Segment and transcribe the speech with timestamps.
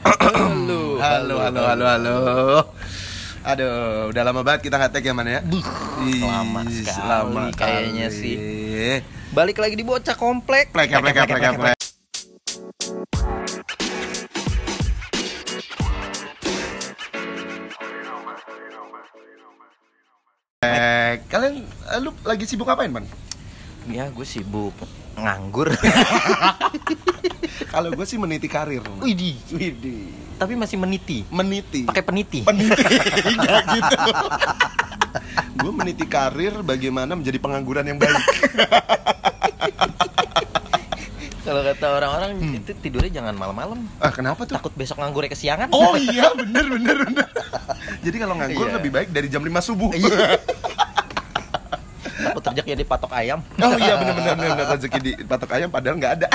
[0.06, 2.16] Halo, Halo, halo, halo, halo.
[3.40, 5.40] Aduh, udah lama banget kita nggak tag ya mana ya?
[6.04, 8.20] Ih, lama sekali kayaknya kali.
[8.20, 8.36] sih.
[9.32, 10.72] Balik lagi di bocah komplek.
[10.72, 11.76] Plek ya, plek ya, plek ya, plek.
[20.60, 23.04] Eh, kalian eh, lu lagi sibuk ngapain, Man?
[23.90, 24.72] Ya, gue sibuk
[25.14, 25.68] nganggur.
[27.68, 28.80] Kalau gue sih meniti karir.
[28.98, 30.08] Widih, Widih.
[30.36, 31.26] tapi masih meniti.
[31.28, 31.84] Meniti.
[31.84, 32.40] Pakai peniti.
[32.40, 32.72] peniti
[33.76, 33.96] gitu.
[35.52, 38.16] gue meniti karir bagaimana menjadi pengangguran yang baik.
[41.40, 43.82] Kalau kata orang-orang itu tidurnya jangan malam-malam.
[43.98, 44.54] Ah, kenapa tuh?
[44.54, 45.68] Takut besok nganggurnya kesiangan.
[45.70, 47.26] Oh iya, bener bener bener.
[48.00, 48.74] Jadi kalau nganggur Iya.
[48.78, 49.90] lebih baik dari jam 5 subuh.
[49.90, 50.38] Iya.
[52.34, 53.38] Takut rezekinya dipatok ayam.
[53.64, 54.66] Oh iya bener, bener.
[54.76, 56.28] rezeki di patok ayam padahal nggak ada.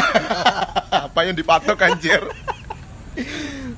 [1.08, 2.22] Apa yang dipatok anjir?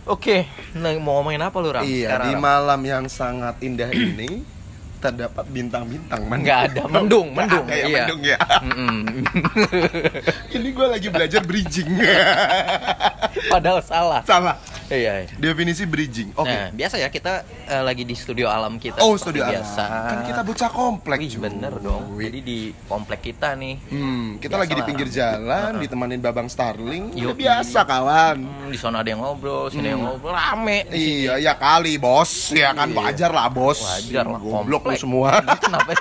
[0.08, 1.84] Oke, nah mau ngomongin apa lu Ram?
[1.86, 2.42] Iya, Sekarang, di Ram?
[2.42, 4.42] malam yang sangat indah ini
[5.04, 6.26] terdapat bintang-bintang.
[6.26, 6.42] Man.
[6.42, 7.98] Nggak ada, mendung, mendung, ada ya, iya.
[8.02, 8.38] mendung ya.
[10.58, 11.90] Ini gue lagi belajar bridging.
[13.52, 14.22] Padahal salah.
[14.26, 14.58] Salah.
[14.88, 15.12] Iya.
[15.24, 15.36] iya.
[15.36, 16.32] Definisi bridging.
[16.34, 16.48] Oke.
[16.48, 19.04] Nah, biasa ya kita eh, lagi di studio alam kita.
[19.04, 19.60] Oh, studio alam.
[19.60, 19.84] biasa.
[19.84, 21.18] Kan kita bocah komplek.
[21.20, 22.16] Wih, bener dong.
[22.16, 23.76] Jadi di komplek kita nih.
[23.92, 25.82] Hmm, kita Biasa lagi di pinggir jalan, Heeh.
[25.84, 27.12] ditemanin Babang Starling.
[27.14, 27.36] Yoi.
[27.36, 28.38] biasa kawan.
[28.40, 30.88] Hmm, di sana ada yang ngobrol, sini yang ngobrol, rame.
[30.88, 32.56] Iya, ya kali bos.
[32.56, 32.98] Ya kan Iya.
[32.98, 33.84] wajar lah bos.
[33.84, 35.44] Wajar lah, Goblok lu semua.
[35.64, 35.92] Kenapa?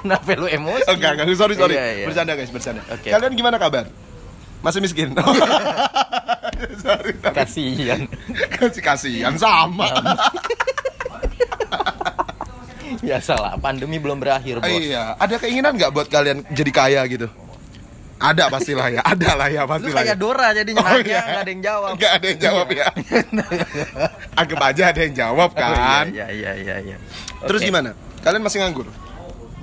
[0.00, 0.88] Kenapa lu emosi?
[0.88, 1.76] enggak, enggak, sorry, sorry.
[1.76, 2.06] Iya, iya.
[2.08, 2.80] Bercanda guys, bercanda.
[2.88, 3.12] Oke.
[3.12, 3.84] Kalian gimana kabar?
[4.64, 5.12] Masih miskin?
[6.60, 7.34] sorry, sorry.
[7.34, 8.00] Kasihan.
[8.52, 9.88] Kasih kasihan sama.
[13.00, 14.68] Biasa lah, pandemi belum berakhir, Bos.
[14.68, 17.30] Iya, ada keinginan nggak buat kalian jadi kaya gitu?
[18.20, 20.04] Ada pastilah ya, ada lah ya Lu pastilah.
[20.04, 20.20] kayak ya.
[20.20, 21.20] Dora jadinya Oh, nanya, iya.
[21.24, 21.90] nggak ada yang jawab.
[21.96, 22.86] Nggak ada yang jawab ya.
[24.44, 25.72] Anggap aja ada yang jawab kan.
[25.72, 26.96] Oh, iya, iya, iya, iya.
[27.48, 27.96] Terus gimana?
[28.20, 28.86] Kalian masih nganggur?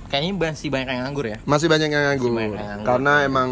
[0.09, 1.38] Kayaknya masih banyak yang nganggur ya.
[1.46, 2.31] Masih banyak yang nganggur.
[2.34, 2.88] banyak yang nganggur.
[2.90, 3.50] Karena emang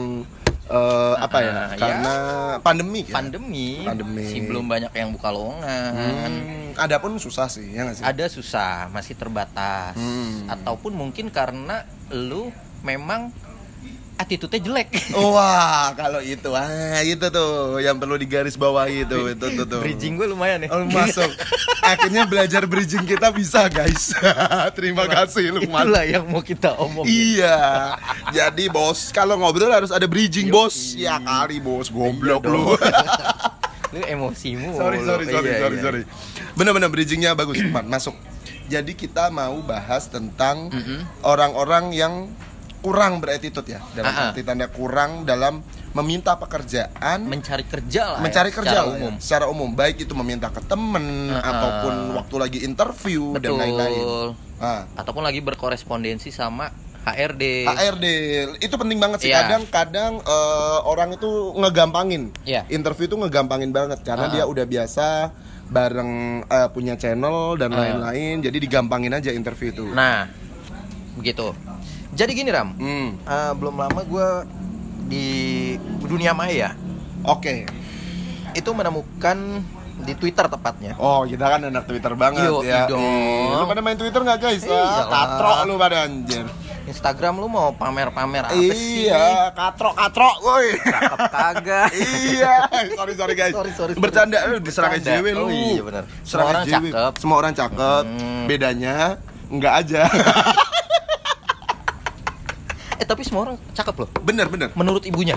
[0.69, 1.51] eh, apa ya?
[1.53, 1.77] Ah, ya.
[1.77, 2.13] Karena
[2.61, 3.13] pandemi ya.
[3.13, 4.25] Pandemi, Pandemi.
[4.25, 5.93] masih belum banyak yang buka lowongan.
[5.95, 8.03] Hmm, ada pun susah sih, ya sih?
[8.03, 9.93] Ada susah, masih terbatas.
[9.93, 10.49] Hmm.
[10.49, 12.49] Ataupun mungkin karena lu
[12.85, 13.33] memang
[14.15, 14.87] attitude-nya jelek.
[15.35, 19.81] Wah, kalau itu, ah itu tuh yang perlu digaris bawahi itu, itu tuh tuh.
[19.83, 20.69] Bridging gue lumayan ya.
[20.71, 21.27] Oh, masuk.
[21.83, 24.15] Akhirnya belajar bridging kita bisa, guys.
[24.77, 25.83] Terima kasih Lukman.
[25.85, 27.11] Itulah yang mau kita omongin.
[27.11, 27.59] Iya.
[28.31, 30.95] Jadi bos, kalau ngobrol harus ada bridging, bos.
[30.95, 31.91] Ya kali, bos.
[31.91, 32.63] Goblok Iya lu.
[33.95, 34.75] lu emosimu.
[34.75, 35.83] sorry, sorry, sorry, Iya, sorry, iya.
[35.83, 36.01] sorry.
[36.55, 37.85] Bener-bener bridgingnya bagus, Lukman.
[37.87, 38.15] Masuk.
[38.65, 40.73] Jadi kita mau bahas tentang
[41.21, 42.13] orang-orang yang
[42.85, 43.81] kurang beretitut ya.
[43.91, 44.25] Dalam Ah, ah.
[44.29, 48.19] arti tanda kurang dalam meminta pekerjaan Mencari kerja lah.
[48.19, 49.13] mencari ya, kerja secara ya, umum.
[49.18, 51.50] secara umum baik itu meminta ke temen Ah, ah.
[51.50, 53.57] ataupun waktu lagi interview dan Betul.
[53.57, 54.06] lain-lain.
[54.57, 54.85] Ah.
[54.94, 56.69] Ataupun lagi berkorespondensi sama
[57.03, 57.66] HRD.
[57.66, 58.06] HRD
[58.59, 59.29] itu penting banget sih.
[59.29, 59.45] Iya.
[59.45, 62.29] Kadang-kadang eh, orang itu ngegampangin.
[62.44, 62.66] Iya.
[62.68, 64.31] Interview itu ngegampangin banget karena Ah.
[64.31, 65.34] dia udah biasa
[65.66, 66.12] bareng
[66.44, 68.41] eh, punya channel dan lain-lain.
[68.41, 69.85] Jadi digampangin aja interview itu.
[69.88, 70.29] Nah,
[71.16, 71.53] begitu.
[72.15, 73.19] Jadi gini Ram, Hmm.
[73.19, 74.27] Eh, belum lama gue
[75.05, 75.27] di
[76.01, 76.71] dunia maya
[77.21, 77.67] Oke.
[78.51, 79.37] itu menemukan
[79.97, 80.95] di Twitter tepatnya.
[80.95, 82.87] Oh, kita kan anak Twitter banget Yo, ya.
[82.87, 82.99] dong.
[82.99, 84.61] Eh, Lu pada main Twitter nggak guys?
[84.61, 84.87] Iyalah.
[84.87, 86.45] Ah, katrok lu pada anjir.
[86.85, 89.09] Instagram lu mau pamer-pamer apa sih?
[89.09, 90.77] Iya, katrok katrok, woi.
[90.77, 91.89] Cakep kagak.
[91.97, 92.53] iya,
[92.93, 93.51] sorry sorry guys.
[93.51, 93.99] Sorry, sorry, sorry.
[93.99, 94.93] Bercanda lu diserang.
[94.95, 95.41] JW lu.
[95.41, 96.03] Oh iya, benar.
[96.21, 96.71] Semua orang JW.
[96.85, 97.13] cakep.
[97.17, 98.03] Semua orang cakep.
[98.05, 98.43] Hmm.
[98.45, 99.17] Bedanya
[99.49, 100.01] enggak aja.
[102.95, 104.09] Eh tapi semua orang cakep loh.
[104.22, 104.69] bener bener.
[104.73, 105.35] Menurut ibunya.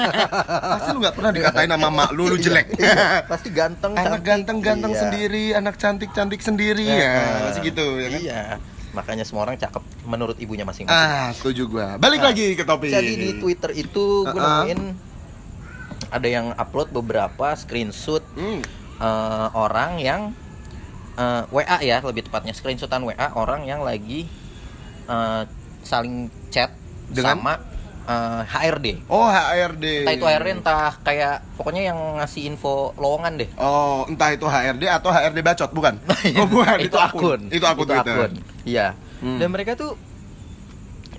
[0.72, 2.76] Pasti lu nggak pernah dikatain nama mak lu lu jelek.
[2.76, 3.92] Iya, Pasti ganteng.
[3.92, 4.24] anak cantik.
[4.24, 5.00] ganteng-ganteng Iya.
[5.00, 7.00] sendiri, anak cantik-cantik sendiri Iya.
[7.00, 7.16] ya.
[7.46, 8.20] Masih gitu ya kan?
[8.20, 8.42] Iya.
[8.92, 10.92] Makanya semua orang cakep menurut ibunya masing-masing.
[10.92, 11.96] Ah, setuju gua.
[11.96, 12.88] Balik Nah, lagi ke topik.
[12.88, 14.68] Jadi di Twitter itu gue Uh-uh.
[14.68, 14.80] nemuin
[16.10, 18.60] ada yang upload beberapa screenshot Hmm.
[18.98, 20.20] eh, orang yang
[21.14, 24.28] eh, WA ya lebih tepatnya screenshotan WA orang yang lagi
[25.04, 25.42] eh,
[25.82, 26.68] saling chat
[27.10, 27.38] Dengan?
[27.38, 27.52] sama
[28.06, 28.86] eh, HRD.
[29.06, 30.06] Oh, HRD.
[30.06, 33.50] Entah itu HRD entah kayak pokoknya yang ngasih info lowongan deh.
[33.58, 35.94] Oh, entah itu HRD atau HRD bacot, bukan?
[36.38, 37.40] Oh, bukan, itu, akun.
[37.50, 38.30] Itu akun Twitter.
[38.62, 38.94] Iya.
[39.22, 39.38] Hmm.
[39.38, 39.94] Dan mereka tuh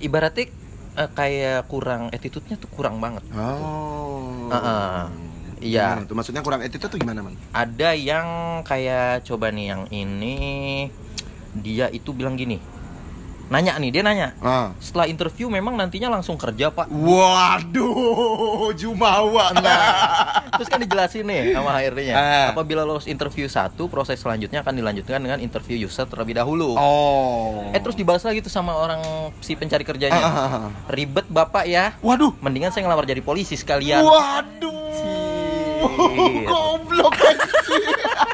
[0.04, 0.52] ibaratnya
[1.00, 3.24] eh, kayak kurang attitude-nya tuh kurang banget.
[3.36, 4.52] Oh.
[4.52, 5.24] Heeh.
[5.64, 5.96] Iya.
[5.96, 6.16] Gimana tuh?
[6.20, 7.40] Maksudnya kurang attitude tuh gimana, Man?
[7.56, 8.28] Ada yang
[8.68, 10.36] kayak coba nih yang ini
[11.56, 12.60] dia itu bilang gini.
[13.54, 14.74] Nanya nih dia nanya Ah.
[14.82, 19.54] setelah interview memang nantinya langsung kerja pak Waduh, Jumawa.
[20.54, 22.48] terus kan dijelasin nih sama HRD-nya Ah.
[22.50, 27.70] apabila lolos interview satu proses selanjutnya akan dilanjutkan dengan interview user terlebih dahulu Oh.
[27.70, 29.06] eh terus dibahas lagi tuh sama orang
[29.38, 30.70] si pencari kerjanya ah, ah, ah.
[30.90, 32.34] ribet bapak ya Waduh.
[32.40, 34.82] mendingan saya ngelamar jadi polisi sekalian Waduh.
[36.48, 38.32] Goblok anjir.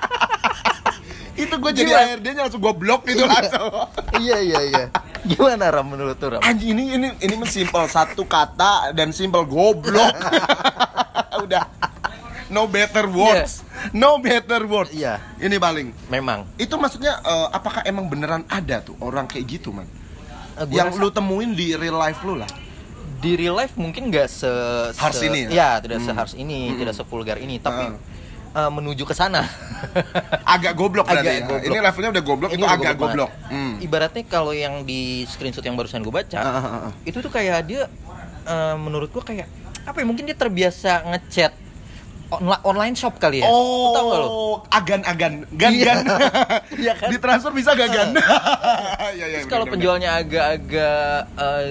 [1.50, 2.14] Itu gue jadi Gimana?
[2.14, 3.70] ARD-nya langsung gue blok gitu langsung.
[4.18, 4.84] iya iya iya
[5.20, 10.14] gimana ram menurut tuh ram Anjing ini ini ini simpel satu kata dan simpel goblok.
[11.44, 11.66] Udah.
[12.48, 13.62] No better words.
[13.92, 14.90] No better words.
[14.90, 15.22] Iya.
[15.38, 15.94] Ini paling.
[16.08, 19.86] memang Itu maksudnya eh, apakah emang beneran ada tuh orang kayak gitu, man?
[20.56, 22.50] Gua Yang rasa lu temuin di real life lu lah.
[23.20, 24.48] di real life mungkin nggak se,
[24.96, 25.76] se- ini ya?
[25.76, 26.08] ya tidak Hmm.
[26.08, 26.80] seharsh ini Hmm.
[26.80, 28.00] tidak sevulgar ini tapi Ah.
[28.52, 29.46] Eh, menuju ke sana
[30.54, 31.44] Agak goblok Agak berarti ya.
[31.44, 31.66] goblok.
[31.66, 33.32] Ini levelnya udah goblok, Ini itu agak goblok goblok.
[33.48, 33.74] Hmm.
[33.80, 36.92] ibaratnya kalau yang di screenshot yang barusan gue baca ah, ah, ah.
[37.04, 37.88] itu tuh kayak dia
[38.44, 39.48] eh, menurut gue kayak
[39.82, 41.54] apa ya mungkin dia terbiasa ngechat
[42.30, 46.06] onla- online shop kali ya Lu tahu lo Oh, agan-agan, gan-gan.
[46.78, 47.10] Iya kan?
[47.10, 48.10] Ditransfer bisa gak gan?
[49.10, 49.38] Iya, iya.
[49.40, 49.72] Terus kalau bener, bener.
[49.74, 51.68] penjualnya agak-agak eh,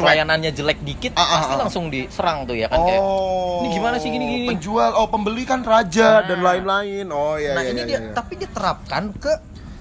[0.00, 1.58] pelayanannya jelek dikit Ah, ah, pasti ah.
[1.58, 3.60] langsung diserang tuh ya kan kayak Oh.
[3.60, 6.26] "Ini gimana sih gini-gini?" Penjual, oh pembeli kan raja Nah.
[6.26, 7.06] dan lain-lain.
[7.08, 7.70] Oh iya nah iya.
[7.70, 8.12] ini iya, dia iya.
[8.12, 9.32] tapi dia terapkan ke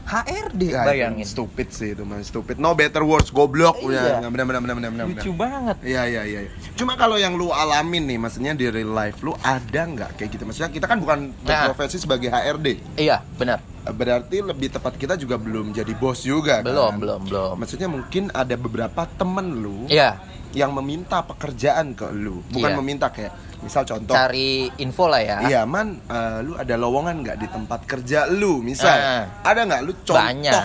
[0.07, 2.55] HRD Ya, itu bayangin Stupid sih itu man, stupid.
[2.55, 3.75] No better words, goblok.
[3.77, 4.23] Iya.
[4.23, 5.07] Udah, benar benar benar benar benar.
[5.19, 6.39] lucu banget Iya iya iya.
[6.43, 6.51] iya.
[6.73, 10.47] Cuma kalau yang lu alamin nih, maksudnya di real life lu ada nggak kayak gitu?
[10.47, 11.67] Maksudnya kita kan bukan Nah.
[11.67, 12.67] berprofesi sebagai HRD.
[12.95, 13.59] iya benar
[13.89, 17.00] Berarti lebih tepat kita juga belum jadi bos juga belum kan?
[17.00, 20.18] belum belum Maksudnya mungkin ada beberapa temen lu iya
[20.50, 22.78] yang meminta pekerjaan ke lu, bukan Iya.
[22.78, 23.30] meminta kayak
[23.60, 24.16] misal contoh.
[24.16, 28.63] cari info lah ya Iya man, eh, lu ada lowongan nggak di tempat kerja lu,
[28.63, 29.24] misal Ah.
[29.44, 30.56] ada nggak lu contoh banyak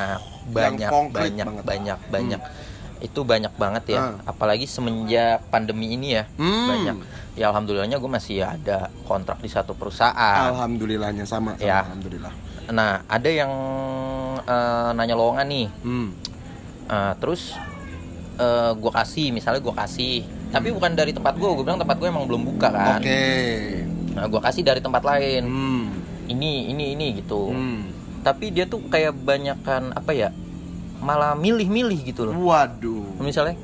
[0.49, 1.65] banyak banyak banget.
[1.67, 2.41] banyak banyak
[3.01, 4.15] itu banyak banget ya Ah.
[4.25, 6.69] apalagi semenjak pandemi ini ya Hmm.
[6.69, 6.97] banyak
[7.35, 11.83] ya alhamdulillahnya gue masih ada kontrak di satu perusahaan Alhamdulillahnya sama, sama Ya.
[11.83, 12.33] alhamdulillah.
[12.69, 13.51] Nah ada yang
[14.39, 16.09] eh, nanya lowongan nih Hmm.
[16.85, 17.57] Eh, terus
[18.35, 20.17] eh gue kasih misalnya gue kasih
[20.49, 23.25] tapi bukan dari tempat gue gue bilang tempat gue emang belum buka kan Oke.
[24.13, 25.85] nah gue kasih dari tempat lain Hmm.
[26.27, 27.89] ini ini ini gitu Hmm.
[28.21, 30.29] tapi dia tuh kayak banyakan apa ya
[30.99, 33.19] malah milih-milih gitu loh Waduh.
[33.19, 33.59] misalnya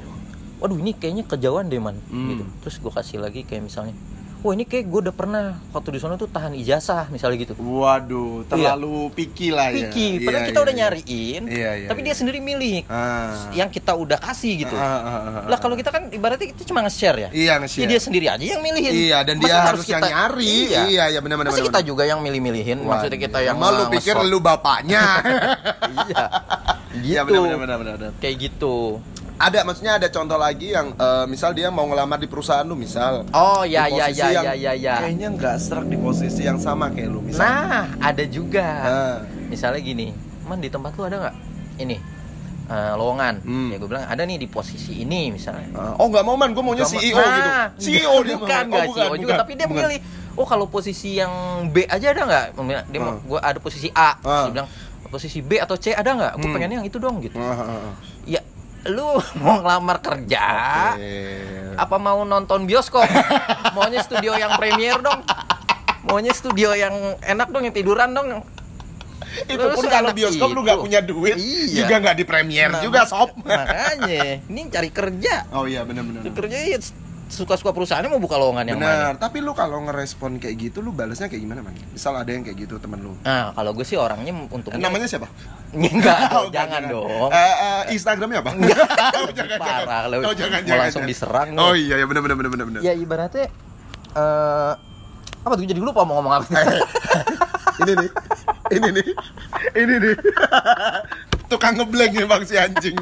[0.57, 2.29] waduh ini kayaknya kejauhan deh man Hmm.
[2.31, 3.95] gitu terus gue kasih lagi kayak misalnya
[4.39, 8.47] wah ini kayak gue udah pernah waktu di sana tuh tahan ijazah misalnya gitu Waduh,
[8.47, 9.91] terlalu picky lah ya.
[9.91, 10.81] Picky, Iya, padahal kita iya, udah iya.
[10.81, 12.07] nyariin Iya, iya, tapi iya.
[12.07, 13.51] dia sendiri milih Ah.
[13.53, 15.43] yang kita udah kasih gitu Ah, ah, ah, ah.
[15.45, 17.89] lah kalau kita kan ibaratnya itu cuma nge-share ya Iya Ya, nge-share.
[17.89, 20.47] dia sendiri aja yang milihin Iya, dan Masa dia harus yang kita- nyari.
[20.65, 21.51] iya, Iya, iya benar-benar.
[21.51, 25.03] Masa kita juga yang milih-milihin maksudnya kita yang Emang lu nge- pikir lu bapaknya?
[26.01, 26.25] iya
[26.95, 28.13] Iya gitu benar benar benar benar.
[28.17, 29.03] kayak gitu
[29.39, 33.23] Ada maksudnya ada contoh lagi yang eh, misal dia mau ngelamar di perusahaan lu misal.
[33.31, 37.07] oh ya ya ya ya ya ya Kayaknya nggak serak di posisi yang sama kayak
[37.07, 37.41] lu misal.
[37.41, 39.17] nah ada juga Ah.
[39.47, 40.11] misalnya gini
[40.43, 41.35] man di tempat lu ada nggak
[41.79, 41.97] ini
[42.67, 43.69] eh, lowongan Hmm.
[43.69, 46.61] ya gue bilang ada nih di posisi ini misalnya Ah, oh nggak mau man, gue
[46.61, 47.23] maunya CEO gitu.
[47.49, 49.79] Nah, CEO dia bukan Oh, nggak bukan, CEO juga bukan, tapi dia bukan.
[49.81, 50.01] memilih
[50.35, 51.31] oh kalau posisi yang
[51.69, 52.45] B aja ada nggak
[52.85, 53.05] dia Ah.
[53.05, 54.45] mau gua ada posisi A Ah.
[54.45, 54.69] dia bilang
[55.07, 56.53] posisi B atau C ada nggak gue Hmm.
[56.53, 57.95] pengennya yang itu dong gitu Ah, ah, ah.
[58.27, 58.43] ya
[58.85, 60.45] lu mau ngelamar kerja
[60.95, 61.15] Oke.
[61.75, 63.05] apa mau nonton bioskop
[63.75, 65.21] maunya studio yang premier dong
[66.05, 68.45] maunya studio yang enak dong yang tiduran dong
[69.41, 70.85] Itu Lu pun kalau bioskop lu nggak itu.
[70.85, 71.85] punya duit, Iya.
[71.85, 73.29] juga nggak di premier Nah, juga sob.
[73.39, 76.27] makanya ini cari kerja Oh iya benar-benar.
[76.29, 76.79] kerja ya
[77.29, 80.91] suka-suka perusahaannya mau buka lowongan yang mana Benar, tapi lu kalau ngerespon kayak gitu lu
[80.91, 81.77] balasnya kayak gimana man?
[81.89, 83.13] Misal ada yang kayak gitu temen lu.
[83.21, 85.29] nah kalau gue sih orangnya untungnya Namanya siapa?
[85.77, 86.83] enggak Oh, jangan jangan.
[86.89, 88.51] dong Eh, eh, Instagramnya apa?
[89.21, 90.09] oh, jangan, parah jangan.
[90.09, 91.13] lu Oh, jangan, mau jangan, langsung jangan.
[91.13, 91.49] diserang.
[91.55, 92.81] Oh iya, ya benar benar benar benar benar.
[92.81, 93.47] ya ibaratnya
[94.11, 94.73] eh
[95.39, 96.47] apa tuh jadi lupa mau ngomong apa
[97.81, 98.11] ini nih.
[98.69, 99.07] Ini nih.
[99.75, 100.15] Ini nih.
[101.47, 102.97] Tukang ngeblank nih Bang si anjing.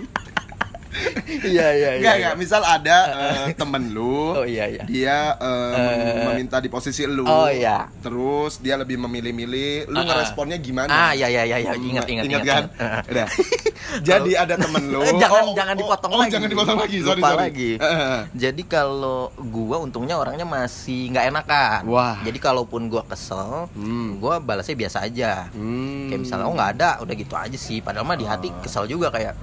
[1.47, 2.35] Iya iya Enggak, enggak.
[2.37, 4.35] Misal ada eh, temen lu.
[4.35, 4.83] Oh, iya, iya.
[4.85, 6.25] Dia mem- Eh.
[6.27, 7.23] meminta di posisi lu.
[7.23, 7.89] Oh, iya.
[8.01, 10.07] Terus dia lebih memilih-milih, lu Ah, ah.
[10.07, 10.89] ngeresponnya gimana?
[10.89, 12.65] ah iya iya iya iya ingat ingat ingat kan?
[12.73, 13.05] ingat.
[13.07, 13.27] Udah.
[14.09, 15.03] Jadi ada temen lu.
[15.23, 16.33] Jangan Oh, jangan oh, dipotong oh, lagi.
[16.33, 16.97] jangan dipotong lagi.
[16.99, 17.43] Sorry, Lupa sorry.
[17.43, 17.71] lagi.
[18.35, 21.81] Jadi kalau gua untungnya orangnya masih nggak enakan.
[21.87, 22.19] Wah.
[22.21, 24.17] Jadi kalaupun gua kesel, Hmm.
[24.17, 25.47] gua balasnya biasa aja.
[25.51, 26.09] Hmm.
[26.09, 27.79] Kayak misalnya oh nggak ada, udah gitu aja sih.
[27.79, 29.37] Padahal mah di hati kesel juga kayak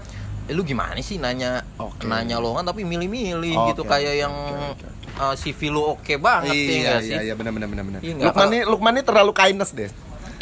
[0.44, 2.04] eh, lu gimana sih nanya Oke.
[2.04, 4.88] nanya lowongan tapi milih-milih Oke, gitu kayak yang oke, oke.
[5.18, 7.12] uh, CV lu oke banget ya Iya, sih?
[7.12, 8.00] iya, iya, benar benar benar benar.
[8.00, 9.92] Iya, nggak Lukman apa- nih, Lukman nih terlalu kindness deh.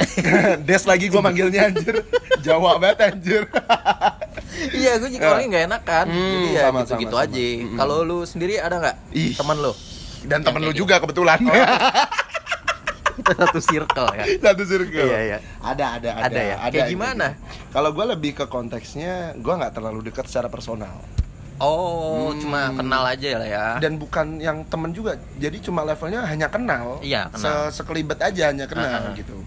[0.68, 2.02] Des lagi gua manggilnya anjir.
[2.42, 3.42] Jawa banget anjir.
[4.74, 5.32] iya gue juga Ya.
[5.32, 7.40] orangnya nggak enak kan Hmm, jadi ya sama, gitu gitu sama, aja.
[7.40, 7.78] Mm-mm.
[7.78, 9.32] kalau lu sendiri ada nggak Ih.
[9.34, 9.74] temen lu
[10.22, 11.38] Dan temen lu juga kebetulan.
[13.24, 15.06] satu circle ya Satu circle.
[15.06, 15.38] Iya, iya.
[15.60, 16.26] Ada, ada, ada.
[16.28, 16.56] Ada ya?
[16.60, 17.28] Kayak yang gimana?
[17.32, 17.72] gitu.
[17.72, 21.00] Kalau gue lebih ke konteksnya, gue nggak terlalu dekat secara personal.
[21.58, 22.40] oh Hmm.
[22.40, 25.14] cuma kenal aja lah ya Dan bukan yang temen juga.
[25.36, 26.98] Jadi cuma levelnya hanya kenal.
[27.00, 27.70] Iya, kenal.
[27.70, 29.14] Se- sekelibet aja hanya kenal Ah.
[29.14, 29.38] gitu.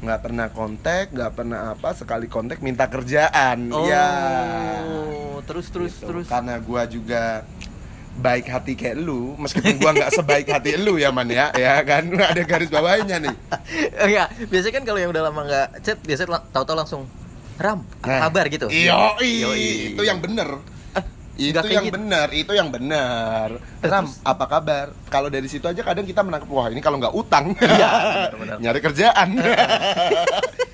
[0.00, 1.92] Nggak pernah kontak, nggak pernah apa.
[1.92, 3.68] Sekali kontak minta kerjaan.
[3.68, 4.08] oh Ya.
[5.40, 6.06] terus terus Gitu.
[6.06, 7.42] terus Karena gue juga
[8.20, 12.04] baik hati kayak lu, meskipun gua nggak sebaik hati lu ya man ya, ya kan
[12.06, 13.34] ada garis bawahnya nih.
[14.06, 17.02] Iya, biasanya kan kalau yang udah lama nggak chat, biasanya la- tahu-tahu langsung
[17.56, 18.68] Ram, Nah, kabar gitu.
[18.68, 19.92] Iyo, Yoi.
[19.92, 20.60] itu yang bener.
[21.36, 21.96] itu nggak kayak yang gitu.
[21.96, 23.48] bener, itu yang bener.
[23.80, 24.86] Ram, apa kabar?
[25.08, 27.88] Kalau dari situ aja kadang kita menangkap wah ini kalau nggak utang, Iya,
[28.28, 28.56] benar-benar.
[28.60, 29.28] nyari kerjaan.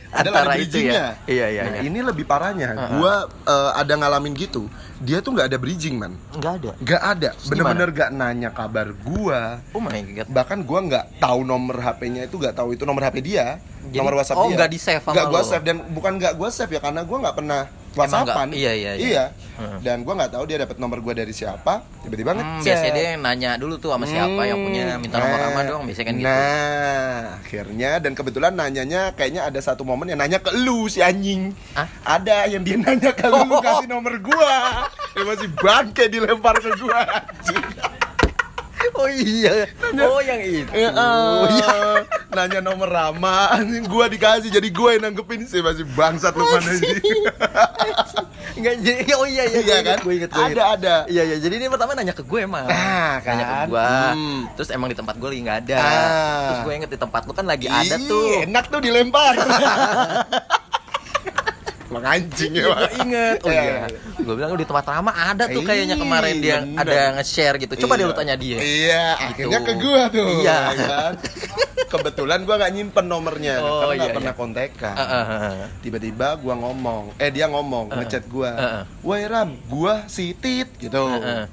[0.08, 1.14] Ada Antara itu ya.
[1.24, 1.82] Iya, iya, Nah, iya.
[1.82, 2.94] ini lebih parahnya.
[2.94, 4.66] Gua eh, ada ngalamin gitu.
[4.96, 6.70] Dia tuh nggak ada bridging man, Nggak ada.
[6.78, 7.30] nggak ada.
[7.44, 9.60] Bener-bener nggak nanya kabar gua.
[9.70, 10.26] Oh my god.
[10.28, 14.16] bahkan gua nggak tahu nomor HP-nya itu nggak tahu itu nomor HP dia Jadi- nomor
[14.16, 15.46] WhatsApp oh, dia nggak di-save sama nggak gua lo?
[15.46, 17.60] save dan bukan nggak gua save ya karena gua nggak pernah
[17.96, 18.60] WhatsAppan nggak?
[18.60, 19.24] Iya, iya, iya.
[19.56, 19.80] Hmm.
[19.80, 23.50] dan gua nggak tahu dia dapat nomor gua dari siapa tiba-tiba Hmm, biasanya dia nanya
[23.56, 26.28] dulu tuh sama siapa yang punya minta nomor Nah, aman dong, biasanya kan gitu.
[26.28, 31.56] Nah, akhirnya dan kebetulan nanyanya kayaknya ada satu momen yang nanya ke lu si anjing.
[31.72, 31.88] Hah?
[32.04, 33.64] Ada yang dia nanya ke lu Oh.
[33.64, 34.84] kasih nomor gua.
[35.10, 37.00] Dia masih bangke dilempar ke gua.
[38.96, 39.68] Oh iya.
[40.08, 40.72] Oh yang itu.
[40.72, 42.00] Ya, ah,
[42.32, 46.72] nanya nomor Rama, anjing gua dikasih jadi gua yang nanggepin sih masih bangsat lu mana
[46.80, 46.96] sih.
[48.56, 49.98] Enggak jadi oh iya iya Iya kan?
[50.00, 50.94] Gue inget gue Ada, ada.
[51.12, 52.64] Iya iya jadi dia pertama nanya ke gue emang.
[52.64, 53.66] Nah, Nanya ke kan?
[53.68, 53.88] gue.
[54.16, 54.40] Hmm.
[54.56, 55.76] Terus emang di tempat gue lagi nggak ada.
[55.76, 56.40] Ah.
[56.48, 58.48] Terus gue inget di tempat lu kan lagi ada Ih, tuh.
[58.48, 59.34] Enak tuh dilempar.
[61.86, 62.78] Emang anjing ya, Pak.
[62.78, 63.38] Gue inget.
[63.40, 63.74] Oh Iya, iya.
[63.86, 63.86] iya.
[64.18, 66.82] Gue bilang "Oh, di tempat Rama ada tuh kayaknya kemarin dia bener.
[66.82, 67.74] ada nge-share gitu.
[67.86, 67.98] Coba Iya.
[67.98, 68.58] dia lu tanya dia.
[68.58, 69.26] Iya, Gitu.
[69.46, 70.28] akhirnya ke gua tuh.
[70.42, 70.58] Iya.
[70.68, 71.12] ya kan?
[71.86, 74.40] Kebetulan gua nggak nyimpen nomornya Oh, karena iya, pernah iya.
[74.40, 74.94] kontekan.
[74.94, 75.68] Ah, ah, ah, ah.
[75.78, 78.50] Tiba-tiba gua ngomong, eh dia ngomong, ngechat gua.
[78.50, 78.82] Ah, ah.
[79.00, 80.98] "Woi Ram, gua si Tit." gitu.
[80.98, 81.44] Ah, ah.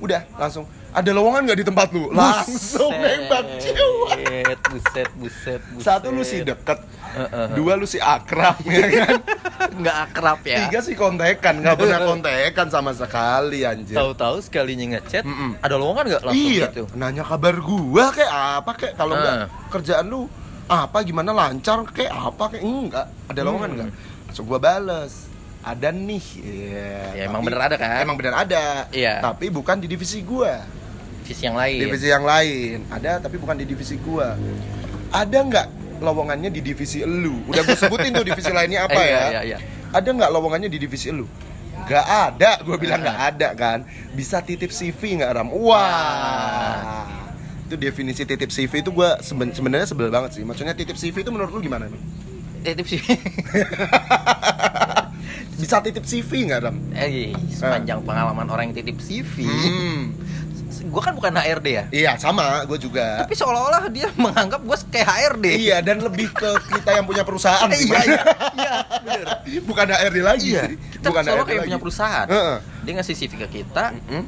[0.00, 2.12] Udah, langsung ada lowongan nggak di tempat lu?
[2.12, 4.20] Langsung nembak ciuman.
[4.22, 5.82] Buset, buset, buset, buset.
[5.82, 7.46] Satu lu si deket, Heeh.
[7.52, 9.16] dua lu si akrab, ya kan?
[9.72, 10.56] nggak akrab ya.
[10.62, 13.94] Tiga si kontekan, nggak pernah kontekan sama sekali anjir.
[13.94, 15.56] Tahu-tahu sekalinya ngechat, Mm-mm.
[15.58, 16.84] ada lowongan nggak langsung iya, gitu?
[16.94, 19.48] nanya kabar gua kayak apa kayak kalau enggak Ah.
[19.68, 20.28] kerjaan lu
[20.64, 23.76] apa gimana lancar kayak apa kayak enggak ada lowongan Hmm.
[23.78, 23.90] enggak
[24.26, 25.12] langsung gua bales
[25.60, 27.98] ada nih Iya, Ya, emang tapi- bener ada kan?
[27.98, 29.20] emang bener ada Iya.
[29.20, 30.64] tapi bukan di divisi gua
[31.22, 31.78] Visi yang lain.
[31.80, 32.76] divisi yang lain.
[32.88, 34.34] Ada tapi bukan di divisi gua.
[35.08, 35.66] Ada nggak
[35.98, 39.06] lowongannya di divisi elu udah gue sebutin tuh divisi lainnya apa Eh, ya.
[39.06, 39.58] iya, iya, iya.
[39.88, 41.22] ada nggak lowongannya di divisi elu
[41.82, 43.78] nggak ada gue bilang nggak ada kan.
[44.10, 45.48] Bisa titip CV nggak ram?
[45.52, 47.06] Wah.
[47.64, 50.42] Itu definisi titip CV itu gue seben- sebenarnya sebel banget sih.
[50.42, 52.02] Maksudnya titip CV itu menurut lu gimana nih
[52.64, 52.98] Titip sih.
[55.58, 56.76] bisa titip CV nggak ram?
[56.92, 60.02] Eh, sepanjang pengalaman orang yang titip CV, hmm.
[60.84, 61.84] Gue kan bukan HRD ya.
[61.90, 65.46] iya sama gue juga Tapi seolah-olah dia menganggap gue kayak HRD.
[65.56, 68.22] iya dan lebih ke kita yang punya perusahaan sih, iya, iya,
[68.52, 69.26] iya, bener.
[69.62, 71.66] bukan HRD lagi Iya, kita bukan HRD kayak lagi.
[71.66, 72.26] punya perusahaan.
[72.26, 72.56] Heeh.
[72.82, 74.24] Dia ngasih CV ke kita, Hmm?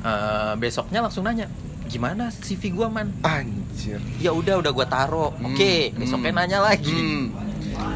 [0.00, 1.50] eh, besoknya langsung nanya,
[1.84, 3.10] gimana CV gua man?
[3.20, 3.98] Anjir.
[4.16, 5.34] Ya udah, udah gua taro.
[5.36, 6.38] Oke, Hmm, besoknya hmm.
[6.38, 7.24] nanya lagi, Hmm.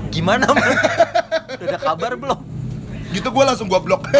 [0.09, 0.71] gimana man?
[1.55, 2.41] udah ada kabar belum?
[3.11, 4.09] Gitu gue langsung gua blok.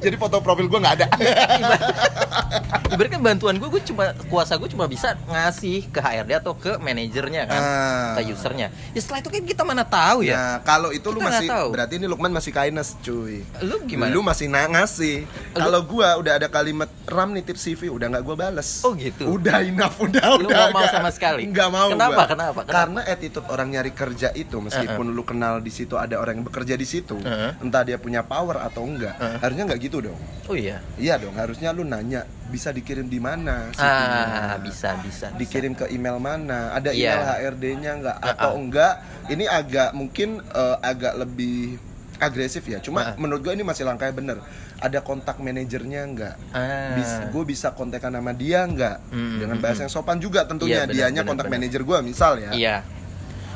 [0.00, 1.06] Jadi foto profil gue nggak ada.
[2.90, 7.46] Ibaratnya bantuan gue, gue cuma kuasa gue cuma bisa ngasih ke HRD atau ke manajernya
[7.46, 8.12] kan, Ah.
[8.18, 8.74] ke usernya.
[8.90, 10.34] Ya setelah itu kan kita mana tahu ya.
[10.34, 11.68] Nah, kalau itu lu Kita nggak masih tahu.
[11.70, 13.46] berarti ini Lukman masih kindness, cuy.
[13.62, 14.10] Lu gimana?
[14.10, 15.16] Lu masih ngasih.
[15.22, 18.82] Lu- Kalau gua udah ada kalimat ram nitip CV, udah nggak gua bales.
[18.82, 19.24] Oh, gitu?
[19.30, 20.50] Udah enough, udah Lu udah.
[20.50, 21.46] nggak mau sama sekali?
[21.46, 21.88] Nggak mau.
[21.90, 22.10] Kenapa?
[22.12, 22.26] gua.
[22.26, 22.60] Kenapa?
[22.60, 22.72] Kenapa?
[22.74, 26.74] Karena attitude orang nyari kerja itu meskipun lu kenal di situ ada orang yang bekerja
[26.74, 27.54] di situ, Uh-uh.
[27.60, 29.38] entah dia punya power atau enggak, Uh-uh.
[29.38, 30.20] harusnya nggak gitu dong.
[30.46, 30.78] Oh iya.
[30.94, 33.74] Iya dong, harusnya lu nanya bisa dikirim di mana.
[33.74, 35.26] Ah, bisa, bisa.
[35.30, 35.34] bisa.
[35.34, 37.18] dikirim ke email mana ada Iya.
[37.18, 38.30] email HRD-nya nggak Uh-uh.
[38.30, 38.92] atau enggak
[39.26, 41.82] ini agak mungkin eh, agak lebih
[42.18, 43.16] agresif ya cuma Uh-uh.
[43.16, 44.38] menurut gue ini masih langkahnya bener
[44.76, 46.92] ada kontak manajernya nggak Ah.
[46.92, 50.84] Bis, gue bisa kontekan sama dia nggak Hmm, dengan hmm, bahasa yang sopan juga tentunya
[50.84, 52.76] Iya, benar, dianya kontak manajer gue misal ya Iya.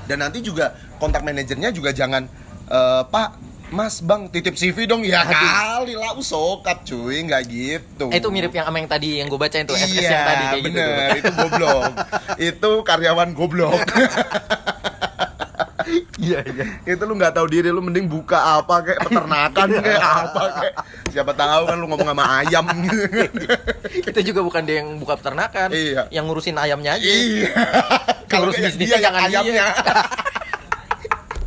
[0.04, 2.24] dan nanti juga kontak manajernya juga jangan
[2.64, 3.28] eh, Pak
[3.75, 5.35] Mas Bang titip CV dong ya Aduh.
[5.35, 9.35] kali lah sokap cuy nggak gitu Eh, itu mirip yang sama yang tadi yang gue
[9.37, 10.66] bacain tuh SS iya, yang tadi kayak gitu.
[10.71, 11.83] bener, itu goblok.
[12.49, 13.83] itu karyawan goblok.
[16.16, 16.64] Iya, iya.
[16.88, 20.75] itu lu nggak tahu diri lu mending buka apa kayak peternakan kayak apa kayak
[21.11, 22.64] siapa tahu kan lu ngomong sama ayam
[24.09, 26.09] Itu juga bukan dia yang buka peternakan, Iya.
[26.09, 27.04] yang ngurusin ayamnya aja.
[27.04, 27.50] iya
[28.26, 30.02] Kalau bisnisnya dia yang jangan ayamnya Dia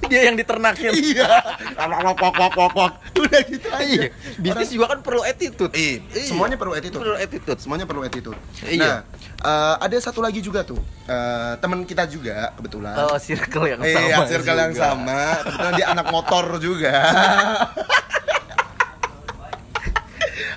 [0.10, 0.92] yang diternakin.
[0.94, 1.28] iya
[1.76, 4.10] kok kok kok kok kok udah gitu aja Iya.
[4.38, 5.74] Bisnis juga kan perlu attitude.
[5.74, 7.02] Iya, semuanya perlu attitude.
[7.02, 7.60] Perlu attitude.
[7.60, 8.38] Semuanya perlu attitude.
[8.62, 8.80] Iya.
[8.80, 8.98] Nah,
[9.42, 12.94] eh, ada satu lagi juga tuh, eh, teman kita juga kebetulan.
[13.00, 14.06] Oh, circle yang sama.
[14.06, 14.84] Iya, circle yang juga.
[14.84, 15.20] sama.
[15.42, 16.94] Kebetulan dia anak motor juga.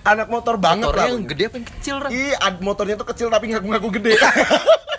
[0.01, 1.13] anak motor banget Motornya lah.
[1.13, 1.97] yang gede apa yang kecil?
[2.09, 4.15] Iya, motornya tuh kecil tapi ngaku-ngaku gede.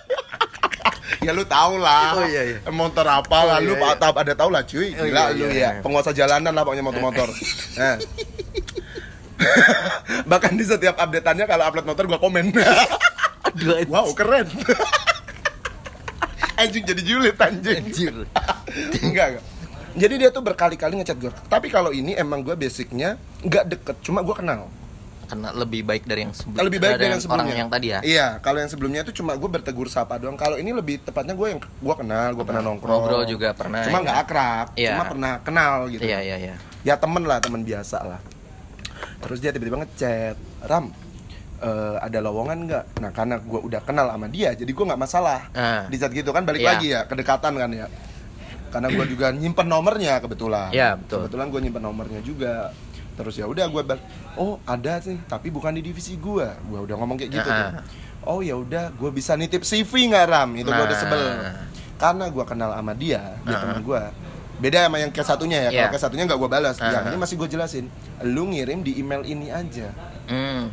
[1.26, 2.18] ya lu tau lah.
[2.18, 2.58] Oh, iya, iya.
[2.74, 3.94] motor apa Oh, lah iya, lu iya.
[3.94, 4.90] ada tahu lah cuy.
[4.98, 5.70] Oh, gila iya, lu iya.
[5.78, 5.82] ya.
[5.86, 7.30] penguasa jalanan lah pokoknya motor-motor.
[7.82, 7.98] Nah.
[10.30, 12.54] bahkan di setiap updateannya kalau upload motor gua komen.
[13.50, 14.46] Aduh, wow keren.
[16.62, 17.82] Anjing jadi julid anjing.
[17.90, 18.16] Anjir.
[19.02, 19.46] enggak enggak.
[19.92, 24.24] Jadi dia tuh berkali-kali ngechat gue tapi kalau ini emang gue basicnya nggak deket cuma
[24.24, 24.72] gue kenal
[25.32, 26.62] Karena lebih baik dari yang sebelumnya.
[26.62, 28.00] lebih baik dari yang orang sebelumnya yang tadi ya.
[28.04, 31.48] iya kalau yang sebelumnya itu cuma gue bertegur sapa doang kalau ini lebih tepatnya gue
[31.48, 34.04] yang gue kenal gue pernah nongkrong Ngobrol juga pernah, cuma ya.
[34.04, 34.92] nggak akrab Iya.
[34.92, 36.56] cuma pernah kenal gitu Iya, iya, iya.
[36.84, 38.20] ya temen lah temen biasa lah
[39.18, 40.92] terus dia tiba-tiba ngechat ram
[41.60, 45.48] eh, ada lowongan nggak nah karena gue udah kenal sama dia jadi gue nggak masalah
[45.52, 45.86] Ah.
[45.86, 46.70] di saat gitu kan balik Iya.
[46.70, 47.88] lagi ya kedekatan kan ya
[48.68, 51.28] karena gue juga nyimpen nomornya kebetulan Iya, betul.
[51.28, 52.72] kebetulan gue nyimpen nomornya juga
[53.14, 54.04] terus ya udah gue balik
[54.34, 57.54] oh ada sih tapi bukan di divisi gue gue udah ngomong kayak gitu tuh.
[57.70, 57.84] Ah.
[58.24, 61.02] oh ya udah gue bisa nitip CV nggak ram itu gue udah Nah.
[61.02, 61.24] sebel
[61.98, 63.62] karena gue kenal sama dia dia Ah.
[63.62, 64.02] teman gue
[64.58, 65.90] beda sama yang ke satunya ya kalau Iya.
[65.90, 66.90] ke satunya nggak gue balas Ah.
[66.92, 67.86] yang ini masih gue jelasin
[68.24, 69.90] lu ngirim di email ini aja
[70.26, 70.70] Hmm.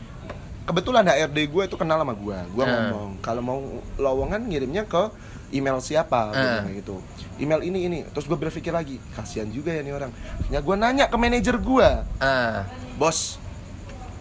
[0.62, 2.68] kebetulan HRD gue itu kenal sama gue gue Ah.
[2.70, 3.58] ngomong kalau mau
[3.96, 5.08] lowongan ngirimnya ke
[5.50, 6.32] email siapa?
[6.32, 7.00] Kayak gitu.
[7.38, 7.98] Email ini ini.
[8.10, 10.12] Terus gue berpikir lagi kasihan juga ya nih orang.
[10.48, 11.88] Ya gue nanya ke manajer gue
[12.18, 12.66] Ah.
[12.98, 13.38] bos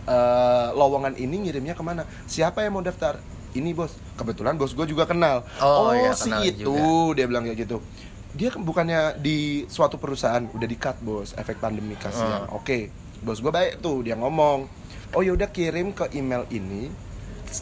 [0.08, 2.08] eh, lowongan ini ngirimnya ke mana?
[2.26, 3.20] Siapa yang mau daftar?
[3.52, 3.92] Ini bos.
[4.16, 5.44] Kebetulan bos gue juga kenal.
[5.60, 6.78] Oh, iya, si kenal itu
[7.18, 7.78] dia bilang kayak gitu.
[8.38, 11.34] Dia kan bukannya di suatu perusahaan udah di cut bos.
[11.34, 12.48] Efek pandemi kasihan.
[12.48, 12.62] Oh.
[12.62, 14.70] oke bos gue baik tuh dia ngomong.
[15.16, 16.92] Oh yaudah kirim ke email ini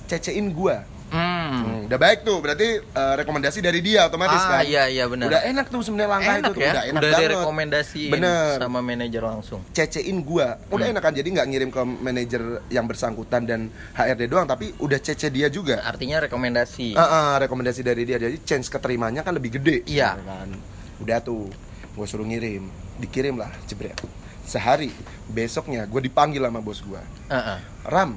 [0.10, 1.34] cecein gue Hmm.
[1.56, 4.62] Hmm, udah baik tuh berarti eh, rekomendasi dari dia otomatis Ah, kan?
[4.66, 5.30] iya, iya, benar.
[5.30, 7.24] udah enak tuh sebenarnya langkah Enak itu tuh ya, udah enak udah banget.
[7.24, 8.54] direkomendasiin bener.
[8.58, 9.60] sama manajer langsung.
[9.72, 10.58] cecein gua.
[10.68, 13.60] Udah enak kan jadi nggak ngirim ke manajer yang bersangkutan dan
[13.94, 15.80] HRD doang tapi udah cece dia juga.
[15.82, 16.98] Artinya rekomendasi.
[16.98, 18.18] Ah, ah, rekomendasi dari dia.
[18.18, 19.86] Jadi chance keterimanya kan lebih gede.
[19.86, 20.18] Iya.
[20.18, 20.50] ya kan?
[20.98, 21.48] Udah tuh
[21.92, 22.66] gue suruh ngirim.
[22.98, 23.96] Dikirim lah jebret.
[24.42, 24.90] Sehari
[25.26, 27.58] besoknya gue dipanggil sama bos gue Heeh.
[27.84, 28.14] Ram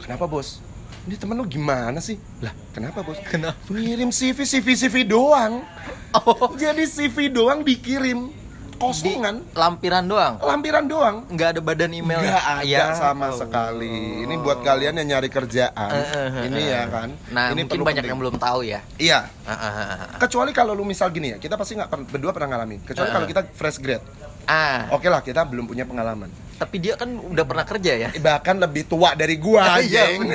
[0.00, 0.58] kenapa bos
[1.02, 3.56] ini temen lu gimana sih lah kenapa bos Kenapa?
[3.66, 5.64] ngirim CV CV CV doang
[6.12, 8.34] Oh, jadi CV doang dikirim
[8.76, 10.40] kosongan lampiran doang.
[10.40, 12.18] lampiran doang Nggak ada badan email.
[12.18, 13.38] Nggak ada Ya sama Allah.
[13.38, 14.24] sekali.
[14.24, 15.90] Ini buat kalian yang nyari kerjaan.
[15.92, 17.14] Eh, eh, eh, ini ya kan.
[17.28, 18.08] Nah, ini mungkin banyak penting.
[18.08, 18.80] yang belum tahu ya.
[18.96, 19.28] Iya.
[19.44, 20.18] Ah, ah, ah.
[20.18, 22.80] Kecuali kalau lu misal gini ya, kita pasti nggak berdua pernah ngalamin.
[22.82, 24.02] Kecuali kalau kita fresh grade.
[24.50, 26.26] Ah, Oke lah, kita belum punya pengalaman.
[26.58, 28.08] tapi dia kan udah pernah kerja ya.
[28.10, 30.28] Eh, Bahkan lebih tua dari gua, Iya, Jeng.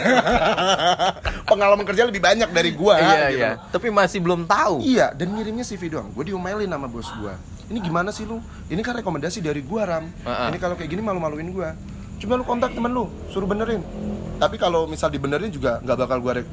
[1.52, 2.96] pengalaman kerja lebih banyak dari gua.
[2.96, 3.38] Iya, gitu.
[3.38, 3.52] iya.
[3.70, 4.82] Tapi masih belum tahu.
[4.82, 6.10] Iya, dan ngirimnya CV doang.
[6.10, 7.36] Gue diomelin sama bos gua.
[7.66, 8.42] Ini gimana sih lu?
[8.66, 10.06] Ini kan rekomendasi dari gua, Ram.
[10.08, 10.48] Heeh.
[10.50, 11.78] Ini kalau kayak gini malu-maluin gua.
[12.16, 13.84] Coba lu kontak temen lu, suruh benerin.
[14.36, 16.48] Tapi kalau misal dibenerin juga nggak bakal gua rek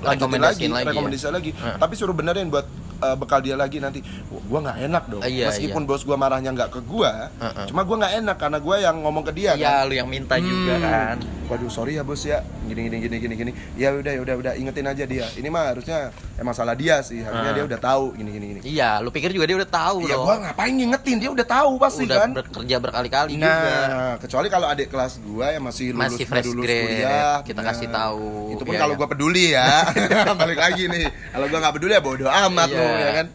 [0.00, 0.90] lanjutin lagi, lagi ya?
[0.92, 1.50] rekomendasi lagi.
[1.52, 1.76] Heeh.
[1.76, 2.64] Tapi suruh benerin buat
[3.00, 4.00] uh, bekal dia lagi nanti.
[4.46, 5.22] Gua nggak enak dong.
[5.22, 7.66] Iya, Meskipun bos gua marahnya nggak ke gua, Heeh.
[7.66, 9.88] cuma gua nggak enak karena gua yang ngomong ke dia Iya, kan.
[9.88, 10.84] lu yang minta juga Hmm.
[10.84, 11.16] kan.
[11.46, 12.40] Waduh, sorry ya bos ya.
[12.62, 13.52] Gini gini gini gini gini.
[13.74, 15.26] Ya udah ya udah udah ingetin aja dia.
[15.32, 17.18] Ini mah harusnya emang salah dia sih.
[17.18, 17.56] Harusnya Ah.
[17.56, 18.60] dia udah tahu gini gini gini.
[18.64, 22.04] Iya, lu pikir juga dia udah tahu Ya gua ngapain ngingetin dia udah tahu pasti
[22.04, 22.30] udah kan.
[22.32, 23.74] bekerja berkali-kali Nah, juga.
[24.20, 27.66] kecuali kalau adik kelas gua yang masih lulus Masih fresh lulus grade, kuliah, kita nah,
[27.68, 28.30] kasih tahu.
[28.52, 29.00] Itu pun Iya, kalau iya.
[29.00, 29.68] gua peduli ya.
[30.40, 31.06] Balik lagi nih.
[31.30, 32.78] Kalau gua nggak peduli ya bodo amat Iya.
[32.78, 33.26] lu ya kan.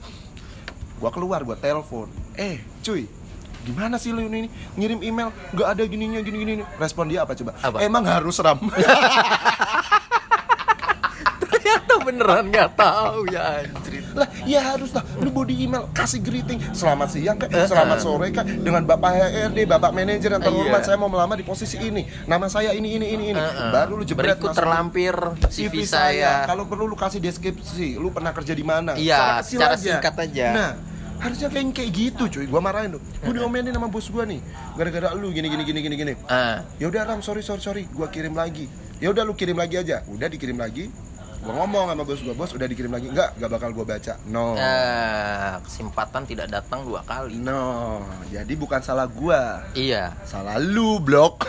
[1.00, 2.08] gua keluar, gua telepon.
[2.36, 3.08] Eh, cuy,
[3.64, 7.52] gimana sih lu ini ngirim email nggak ada gininya gini gini respon dia apa coba
[7.60, 7.84] Apa?
[7.84, 8.56] emang harus ram
[11.44, 13.99] Ternyata beneran nggak tahu ya anjir.
[14.14, 15.04] Lah ya harus lah.
[15.20, 16.58] Lu body email kasih greeting.
[16.74, 18.02] Selamat siang kak Eh, selamat eh.
[18.02, 20.86] sore kak dengan bapak HRD bapak manajer yang terhormat Iya.
[20.86, 22.06] saya mau melamar di posisi ini.
[22.26, 23.40] Nama saya ini ini ini ini.
[23.40, 25.14] Eh, baru lu jebret berikut terlampir
[25.48, 26.44] CV saya.
[26.46, 28.94] kalau perlu lu kasih deskripsi lu pernah kerja di mana?
[28.96, 30.46] Iya, secara singkat aja.
[30.50, 30.70] nah
[31.20, 32.46] harusnya kayak kayak gitu cuy.
[32.48, 34.40] Gua marahin tuh gua diomelin sama bos gua nih.
[34.74, 36.12] Gara-gara lu gini gini gini gini gini.
[36.26, 37.82] Ah, ya udah ram sorry sorry sorry.
[37.92, 38.66] Gua kirim lagi.
[39.00, 40.00] Ya udah lu kirim lagi aja.
[40.08, 40.88] Udah dikirim lagi
[41.40, 44.52] Gue ngomong sama bos gue, bos udah dikirim lagi Enggak, gak bakal gue baca No
[44.54, 47.34] Eh, kesempatan tidak datang dua kali.
[47.34, 50.12] No, jadi bukan salah gua, Iya.
[50.22, 51.48] salah lu blok.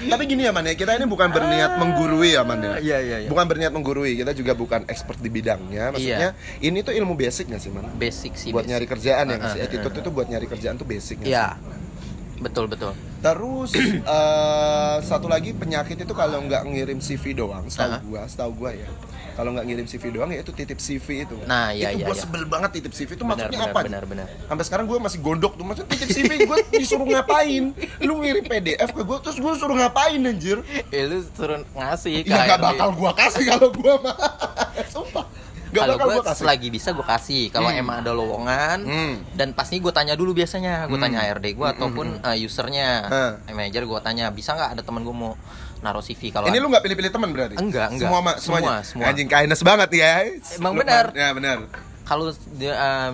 [0.00, 2.76] Tapi gini ya man ya, kita ini bukan berniat menggurui ya man ya.
[2.76, 3.28] Iya, iya, iya.
[3.28, 5.94] Bukan berniat menggurui, kita juga bukan expert di bidangnya.
[5.94, 7.84] Maksudnya ini tuh ilmu basic nggak sih man?
[7.94, 8.50] Basic sih.
[8.50, 8.72] buat basic.
[8.74, 9.60] nyari kerjaan ya nggak sih?
[9.60, 11.46] Uh, uh, Attitude itu buat nyari kerjaan tuh basic nggak Iya.
[11.54, 12.42] sih?
[12.42, 12.92] Betul betul.
[13.20, 13.70] Terus
[14.16, 18.02] eh, satu lagi penyakit itu kalau nggak ngirim CV doang, setahu Uh-huh.
[18.08, 18.88] gua, setahu gua ya.
[19.30, 21.36] Kalau nggak ngirim CV doang ya itu titip CV itu.
[21.42, 22.22] Nah, iya, itu iya, gua iya.
[22.22, 23.80] sebel banget titip CV itu Benar maksudnya benar apa?
[23.82, 24.26] benar benar.
[24.44, 27.64] Sampai sekarang gue masih gondok tuh Maksudnya titip CV gue disuruh ngapain
[28.00, 32.36] Lu ngirim PDF ke gue Terus gue suruh ngapain anjir Eh lu suruh ngasih Ya
[32.44, 32.64] gak HRD.
[32.66, 34.16] bakal gue kasih kalau gue mah
[34.92, 35.24] Sumpah
[35.70, 37.48] Gak Kalau gue selagi bisa gue kasih.
[37.48, 37.78] Kalau Hmm.
[37.78, 39.14] emang ada lowongan Hmm.
[39.32, 40.84] dan pasti gue tanya dulu biasanya.
[40.84, 41.06] Gue Hmm.
[41.06, 43.32] tanya HRD gue ataupun uh, usernya, Hah.
[43.40, 45.38] eh, manager gue tanya bisa nggak ada teman gue mau
[45.80, 47.56] naruh CV kalau Ini lu gak pilih-pilih teman berarti?
[47.56, 48.04] Enggak, enggak.
[48.04, 48.84] Semua, ma- Semua, semuanya?
[48.84, 49.06] semua.
[49.08, 50.12] Anjing kindness banget ya
[50.54, 51.04] Emang Lu- benar.
[51.10, 51.58] Ya benar
[52.02, 52.34] kalau uh,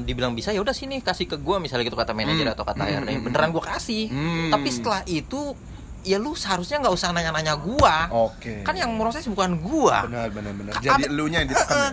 [0.01, 2.57] dibilang bisa ya udah sini kasih ke gue misalnya gitu kata manajer Hmm.
[2.57, 4.49] atau kata Hmm, HRD hmm, beneran gue kasih Hmm.
[4.49, 5.53] tapi setelah itu
[6.01, 10.55] ya lu seharusnya nggak usah nanya-nanya gua Oke kan yang proses bukan gua Benar benar
[10.55, 11.91] benar Jadi ada- elunya yang ditekan ya?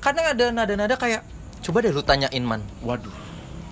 [0.00, 1.22] Kadang ada nada-nada kayak
[1.60, 3.12] coba deh lu tanyain man Waduh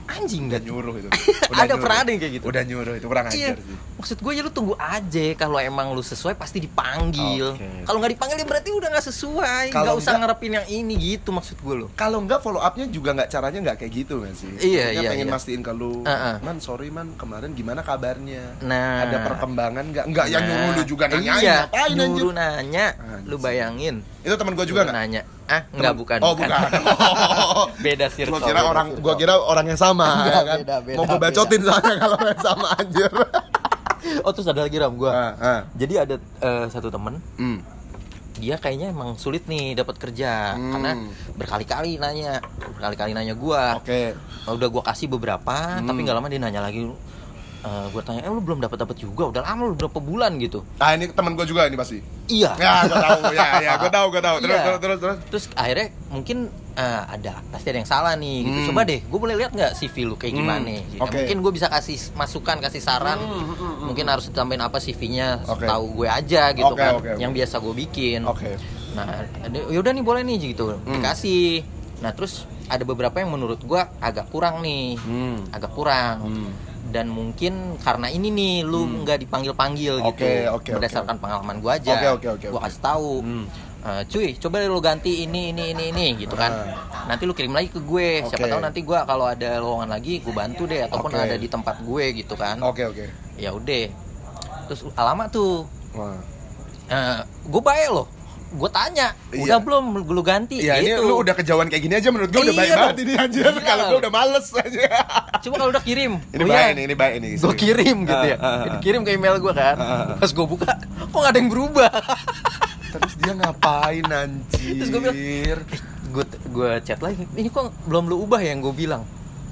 [0.08, 1.08] anjing Udah nyuruh itu
[1.52, 1.76] Ada nyuruh.
[1.78, 2.44] pernah ada yang kayak gitu?
[2.46, 5.90] Udah nyuruh itu kurang Iya, ajar sih maksud gue ya lu tunggu aja kalau emang
[5.90, 7.50] lu sesuai pasti dipanggil.
[7.50, 7.82] Oke.
[7.82, 9.64] Kalau nggak dipanggil ya berarti udah nggak sesuai.
[9.68, 11.86] Kalau Nggak usah nggak- ngarepin yang ini gitu maksud gue lo.
[11.92, 14.48] kalau enggak follow upnya juga nggak caranya nggak kayak gitu nggak sih?
[14.54, 15.34] Iya, Maksudnya iya, pengen iya.
[15.34, 16.36] mastiin ke lu, Uh-uh.
[16.40, 18.44] man sorry man kemarin gimana kabarnya?
[18.62, 20.04] Nah, Ada perkembangan nggak?
[20.06, 22.06] Nggak yang Nah, nyuruh lu juga nanyain iya, ngapain anjir?
[22.08, 23.38] nyuruh nanya, lu Anjir.
[23.40, 23.94] bayangin.
[24.22, 24.94] Itu teman gue juga nggak?
[24.94, 25.22] nanya.
[25.48, 26.18] Ah, enggak bukan.
[26.20, 26.52] Oh bukan.
[27.84, 28.36] beda circle.
[28.36, 30.58] Gua kira orang, gua kira orang yang sama Enggak, ya kan.
[30.60, 33.12] beda, beda, Mau gue bacotin soalnya kalau yang sama anjir.
[34.22, 35.10] Oh, terus ada lagi ram gua.
[35.10, 35.60] Ah, ah.
[35.74, 37.58] Jadi ada eh, satu temen Hmm.
[38.38, 40.70] dia kayaknya emang sulit nih dapat kerja Hmm.
[40.70, 40.90] karena
[41.34, 42.38] berkali-kali nanya,
[42.70, 43.74] berkali-kali nanya gua.
[43.76, 44.14] Oke.
[44.46, 45.84] udah gua kasih beberapa Hmm.
[45.84, 46.86] tapi nggak lama dia nanya lagi
[47.58, 50.62] Eh gue tanya eh lu belum dapat dapat juga udah lama lu berapa bulan gitu
[50.76, 51.98] Ah ini teman gue juga ini pasti.
[52.26, 53.20] iya Ya, gue tahu.
[53.32, 54.36] Ya, ya, gue tahu, gue tahu.
[54.38, 54.62] Terus, Iya.
[54.64, 55.18] terus, terus, terus.
[55.26, 56.38] terus akhirnya mungkin
[56.72, 58.66] eh, ada pasti ada yang salah nih gitu Hmm.
[58.70, 60.40] coba deh gue boleh lihat nggak CV lu kayak Hmm.
[60.40, 61.00] gimana gitu.
[61.00, 61.18] Oke.
[61.18, 65.42] mungkin gue bisa kasih masukan kasih saran Hmm, hmm, hmm, mungkin harus ditambahin apa CV-nya
[65.44, 65.66] Oke.
[65.66, 67.18] tahu gue aja gitu Oke, kan oke, oke.
[67.18, 68.54] yang biasa gue bikin Oke.
[68.92, 69.06] nah
[69.40, 70.94] ada- yaudah nih boleh nih gitu Hmm.
[70.94, 71.66] dikasih
[71.98, 75.42] nah terus ada beberapa yang menurut gue agak kurang nih Hmm.
[75.50, 76.50] agak kurang Hmm.
[76.88, 79.02] Dan mungkin karena ini nih lu Hmm.
[79.02, 82.80] nggak dipanggil panggil Oke, gitu oke, berdasarkan pengalaman gua aja Oke, oke, oke, gua kasih
[82.80, 83.44] tahu Hmm.
[83.78, 86.50] "Eh, cuy coba lu ganti ini ini ini ini gitu kan
[87.04, 88.46] nanti lu kirim lagi ke gue siapa Ah.
[88.46, 88.52] Oke.
[88.52, 91.22] tahu nanti gua kalau ada lowongan lagi gue bantu deh ataupun Oke.
[91.22, 93.04] ada di tempat gue gitu kan Oke, oke.
[93.34, 93.84] ya udah
[94.66, 95.62] terus alamat tuh
[95.92, 96.16] Wah.
[96.88, 98.06] eh gue baik loh
[98.50, 99.44] gue tanya Iya.
[99.44, 102.40] udah belum lu ganti Iya, ini gitu lu udah kejauhan kayak gini aja menurut gue
[102.40, 102.80] udah Iya baik dong.
[102.80, 103.44] banget ini anjir.
[103.44, 103.60] Iya.
[103.60, 104.82] Kalau gue udah males aja.
[105.38, 106.68] coba kalau udah kirim Ini Oh baik iya.
[106.70, 107.28] ini, ini baik ini.
[107.36, 108.80] gue kirim gitu ya Ah, ah, ah.
[108.80, 110.16] kirim ke email gue kan Ah, ah, ah.
[110.16, 111.90] pas gue buka kok gak ada yang berubah
[112.88, 114.74] Terus dia ngapain anjir?
[114.74, 115.16] Terus gua bilang,
[116.08, 119.04] gue gue chat lagi ini kok belum lu ubah ya yang gue bilang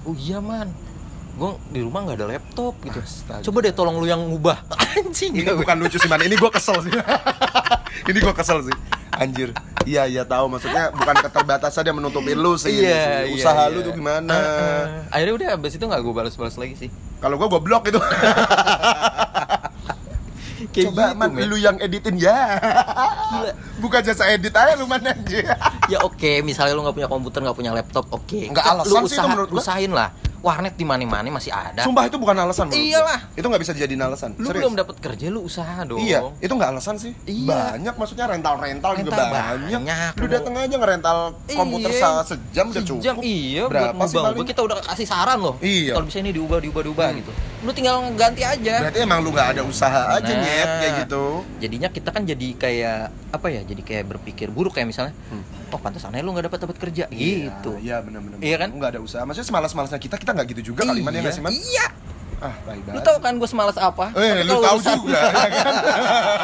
[0.02, 0.72] oh iya man
[1.34, 3.44] gue di rumah nggak ada laptop gitu Astaga.
[3.44, 4.56] coba deh tolong lu yang ubah
[4.96, 6.96] anjing ini bukan lucu sih man, ini gue kesel sih.
[8.08, 8.76] ini gue kesel sih.
[9.12, 9.50] Anjir.
[9.82, 12.74] Iya, iya tahu maksudnya bukan keterbatasan yang menutupi lu sih.
[12.74, 13.72] iya iya, Usaha iya.
[13.72, 14.28] lu tuh gimana?
[14.28, 14.84] Ah, ah.
[15.14, 18.00] akhirnya udah abis itu nggak gue balas-balas lagi sih Kalau gue gue blok itu.
[20.66, 21.46] kayak Coba gitu man, men.
[21.46, 22.36] lu yang editin ya.
[23.30, 23.52] Gila.
[23.78, 25.44] Buka jasa edit aja lu man anjir.
[25.86, 29.16] ya oke misalnya lu nggak punya komputer nggak punya laptop oke Nggak Lu alasan sih
[29.16, 29.60] itu menurut gua.
[29.62, 30.10] usahain lah
[30.46, 33.18] warnet di mana-mana masih ada Sumpah itu bukan alasan Iyalah.
[33.34, 34.30] Itu nggak bisa dijadiin alasan.
[34.32, 34.62] lu Serius.
[34.62, 37.10] belum dapat kerja lu usaha dong Iya, itu nggak alasan sih.
[37.24, 37.50] Iya.
[37.74, 39.80] Banyak maksudnya rental-rental juga Rental banyak.
[39.82, 40.12] banyak.
[40.14, 42.22] Lu datang aja ngerental komputer Iya.
[42.22, 43.02] sejam udah cukup.
[43.02, 44.46] Sejam, iya Berapa buat sih ngubah paling?
[44.46, 45.92] kita udah kasih saran loh Iya.
[45.92, 49.48] kalau bisa ini diubah diubah diubah gitu lu tinggal ganti aja Berarti emang lu nggak
[49.50, 50.38] ada usaha aja Nah.
[50.38, 51.24] nyet kayak gitu.
[51.58, 53.00] jadinya kita kan jadi kayak
[53.32, 55.10] apa ya jadi kayak berpikir buruk kayak misalnya
[55.66, 58.38] oh pantesannya lu nggak dapat dapat kerja gitu Iya, benar-benar.
[58.38, 58.68] Iya kan?
[58.70, 59.22] Nggak ada usaha.
[59.22, 61.52] Maksudnya semalas-malasnya kita kita nggak gitu juga kali mana ya nggak sih man?
[61.52, 61.86] iya
[62.36, 65.74] Ah, lu tahu kan gue semalas apa Eh, Tapi lu tahu urusan- juga ya kan?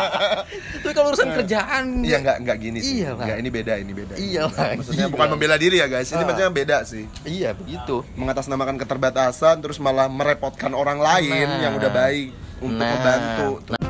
[0.82, 2.94] tapi kalau urusan kerjaan Iya nggak nggak gini sih.
[2.98, 3.12] Iya.
[3.12, 4.14] Nggak ini beda ini beda.
[4.16, 5.12] Iya lah, Maksudnya gila.
[5.12, 6.08] bukan membela diri ya guys.
[6.08, 6.24] Ini Ah.
[6.24, 7.04] maksudnya beda sih.
[7.24, 11.60] iya begitu Mengatasnamakan keterbatasan terus malah merepotkan orang lain Nah.
[11.60, 12.88] yang udah baik untuk Nah.
[12.90, 13.48] membantu.
[13.68, 13.81] Nah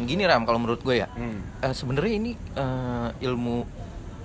[0.00, 1.44] dan gini ram kalau menurut gue ya Hmm.
[1.60, 3.56] eh, sebenarnya ini eh, ilmu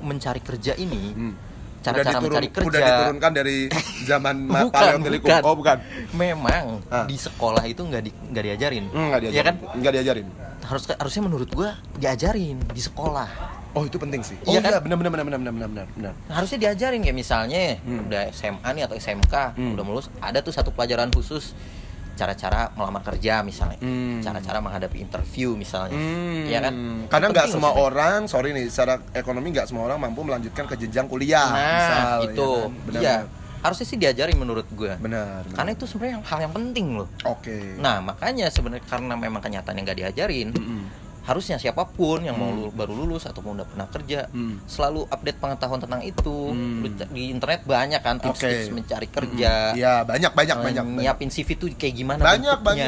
[0.02, 1.34] mencari kerja ini Hmm.
[1.82, 2.66] cara-cara diturun- mencari kerja.
[2.66, 3.58] Udah diturunkan dari
[4.10, 5.28] zaman Ma- Bukan, Paleolithikum.
[5.28, 5.42] bukan.
[5.44, 5.78] Oh, bukan.
[6.14, 7.04] Memang Ah.
[7.04, 8.86] di sekolah itu nggak di nggak diajarin.
[8.88, 9.36] Hmm, nggak diajarin.
[9.36, 9.56] Ya kan?
[9.76, 10.28] Nggak diajarin.
[10.64, 13.30] Harus harusnya menurut gua diajarin di sekolah.
[13.72, 14.40] Oh, itu penting sih.
[14.42, 14.82] Oh, Iya iya, kan?
[14.82, 16.14] benar benar benar benar benar benar benar.
[16.28, 18.08] Harusnya diajarin kayak misalnya Hmm.
[18.08, 19.76] udah SMA nih atau SMK, Hmm.
[19.76, 21.52] udah lulus, ada tuh satu pelajaran khusus
[22.16, 24.20] cara-cara melamar kerja misalnya, Hmm.
[24.20, 26.74] cara-cara menghadapi interview misalnya, Hmm, ya kan?
[27.06, 30.76] Karena nggak semua loh, orang, sorry nih, secara ekonomi nggak semua orang mampu melanjutkan ke
[30.78, 31.46] jenjang kuliah.
[31.46, 32.72] Nah, misal, itu, ya kan?
[32.88, 33.18] Benar, iya.
[33.22, 33.44] benar.
[33.66, 34.94] Harusnya sih diajarin menurut gue.
[34.96, 35.42] Benar.
[35.42, 35.58] benar.
[35.58, 37.10] Karena itu sebenarnya hal yang penting loh.
[37.26, 37.82] Oke.
[37.82, 40.82] Nah, makanya sebenarnya karena memang kenyataan yang nggak diajarin, Mm-mm.
[41.26, 42.60] Harusnya siapa pun yang mau Hmm.
[42.62, 44.62] lu- baru lulus ataupun udah pernah kerja, Hmm.
[44.64, 46.38] selalu update pengetahuan tentang itu.
[46.48, 46.86] Hmm.
[47.08, 49.74] Di internet banyak kan tips-tips mencari kerja.
[49.74, 50.86] Iya, banyak banyak banyak.
[50.86, 51.02] banyak.
[51.02, 52.86] nyiapin CV tuh kayak gimana banyak bentuknya, banyak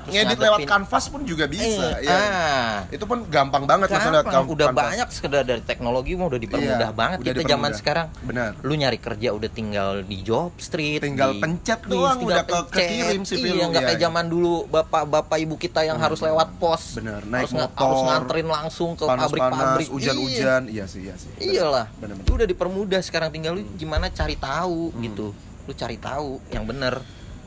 [0.00, 2.74] terus ngedit ngadepin- lewat kanvas pun juga bisa Eh, ya ah.
[2.88, 4.84] itu pun gampang banget masalah Gampang, udah kanvas.
[4.86, 8.06] banyak sekedar dari teknologi mah udah dipermudah Iya, banget udah kita zaman sekarang.
[8.22, 12.44] benar Lu nyari kerja udah tinggal di job street, Tinggal di- pencet doang, tinggal udah
[12.44, 12.74] ke- pencet.
[12.80, 14.06] kekirim CV Iya, lu, nggak iya, kayak iya.
[14.06, 16.94] zaman dulu bapak-bapak ibu kita yang harus lewat pos.
[16.94, 19.88] Bener, naik harus, motor, harus nganterin langsung ke pabrik-pabrik.
[19.88, 21.64] hujan-hujan iya sih iya sih Iya.
[21.64, 21.86] Iyalah.
[21.96, 25.32] benar Itu udah dipermudah sekarang tinggal lu gimana cari tahu gitu.
[25.64, 27.00] Lu cari tahu yang bener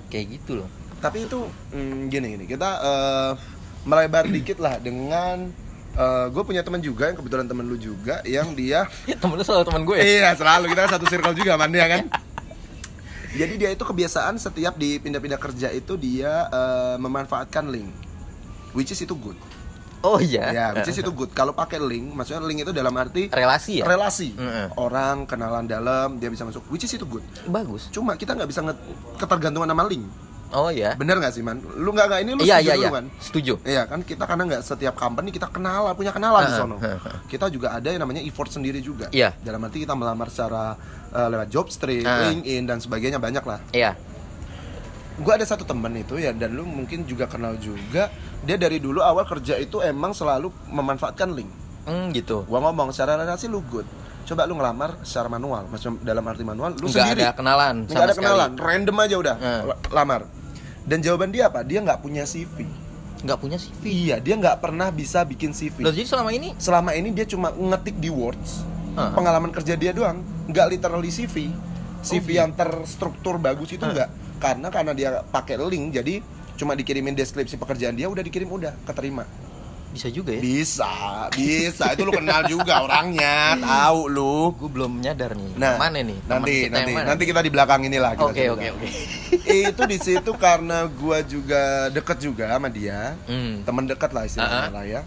[0.07, 0.69] kayak gitu loh.
[0.97, 1.35] tapi itu
[1.69, 3.31] mm, gini gini kita eh,
[3.83, 5.51] melebar dikit lah dengan
[6.29, 8.89] gue punya teman juga yang kebetulan teman lu juga yang dia
[9.21, 10.03] temen lu selalu temen gue ya?
[10.05, 12.09] iya selalu kita satu circle juga man ya kan
[13.39, 17.89] jadi dia itu kebiasaan setiap di pindah-pindah kerja itu dia eh, memanfaatkan link
[18.73, 19.37] which is itu good
[20.03, 20.51] Oh iya.
[20.51, 23.85] ya which is itu good kalau pakai link maksudnya link itu dalam arti relasi ya?
[23.85, 24.75] relasi Mm-mm.
[24.75, 27.87] orang kenalan dalam dia bisa masuk which is itu good Bagus.
[27.89, 28.83] cuma kita nggak bisa nge-
[29.15, 30.03] ketergantungan sama link
[30.53, 30.93] Oh iya.
[30.93, 32.91] bener nggak sih man lu nggak nggak ini lu Iya setuju iya dulu iya.
[32.93, 33.53] kan Setuju.
[33.65, 36.77] Iya kan kita karena nggak setiap company kita kenal punya kenalan di Ah, sono.
[37.25, 39.09] Kita juga ada yang namanya effort sendiri juga.
[39.09, 39.33] Iya.
[39.35, 40.77] Dalam arti kita melamar secara
[41.09, 42.05] eh, lewat job street.
[42.05, 43.65] LinkedIn dan sebagainya banyak lah.
[43.71, 43.97] Iya.
[45.15, 48.09] Gue ada satu temen itu ya dan lu mungkin juga kenal juga.
[48.41, 51.51] Dia dari dulu awal kerja itu emang selalu memanfaatkan link.
[51.83, 52.43] Hmm gitu.
[52.43, 53.85] Gua ngomong secara relasi lu good.
[54.23, 57.21] Coba lu ngelamar secara manual, maksudnya dalam arti manual lu Nggak sendiri.
[57.21, 58.23] ada kenalan Nggak ada sekali.
[58.25, 59.61] kenalan, random aja udah Ah.
[59.65, 60.21] l- lamar.
[60.81, 61.59] Dan jawaban dia apa?
[61.61, 62.63] Dia nggak punya CV.
[63.19, 63.83] Nggak punya CV.
[63.85, 65.79] Iya, dia nggak pernah bisa bikin CV.
[65.79, 69.11] Loh jadi selama ini selama ini dia cuma ngetik di words Ah.
[69.11, 71.51] pengalaman kerja dia doang nggak literally CV
[71.99, 72.31] CV gitu.
[72.35, 76.19] yang terstruktur bagus itu nggak karena karena dia pakai link jadi
[76.53, 79.23] cuma dikirimin deskripsi pekerjaan dia udah dikirim udah keterima
[79.89, 80.41] bisa juga ya?
[80.41, 80.89] bisa
[81.29, 85.53] bisa itu lu kenal juga orangnya tahu lu Gue belum nyadar nih.
[85.53, 86.17] nah mana nih?
[86.25, 87.05] Nanti kita nanti mana?
[87.07, 88.87] nanti kita di belakang inilah kita Oke oke oke.
[89.45, 93.61] itu di situ karena gua juga deket juga sama dia Hmm.
[93.61, 94.73] teman dekat lah istilahnya Ah-ah.
[94.73, 95.01] lah ya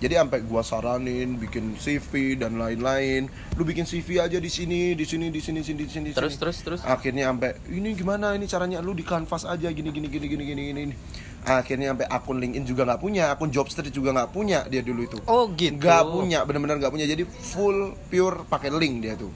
[0.00, 5.04] jadi sampai gua saranin bikin CV dan lain-lain lu bikin CV aja di sini di
[5.04, 6.40] sini di sini di sini di sini Terus sini.
[6.40, 6.80] terus terus.
[6.82, 10.62] akhirnya sampai ini gimana ini caranya lu di kanvas aja gini gini gini gini gini
[10.72, 10.94] gini
[11.40, 15.16] akhirnya sampai akun LinkedIn juga nggak punya akun Jobstreet juga nggak punya dia dulu itu
[15.24, 15.76] Oh gitu.
[15.76, 19.28] nggak punya bener-bener nggak punya jadi full pure pakai link dia tuh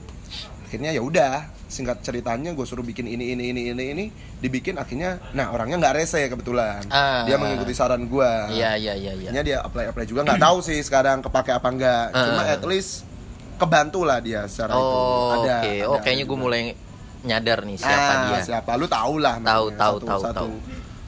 [0.75, 1.33] akhirnya ya udah
[1.65, 4.05] singkat ceritanya gue suruh bikin ini ini ini ini ini
[4.37, 7.23] dibikin akhirnya nah orangnya nggak rese kebetulan Ah.
[7.23, 9.31] dia mengikuti saran gue Iya iya iya iya.
[9.31, 12.51] akhirnya dia apply apply juga nggak tahu sih sekarang kepake apa enggak cuma Ah.
[12.51, 13.07] at least
[13.55, 15.71] kebantu lah dia secara itu Oh ada oke.
[15.71, 16.43] ada Oh kayaknya gue juga.
[16.43, 16.61] mulai
[17.23, 18.39] nyadar nih siapa Ah, dia.
[18.43, 20.51] siapa lu tahu lah Tahu, tahu, tahu, tahu.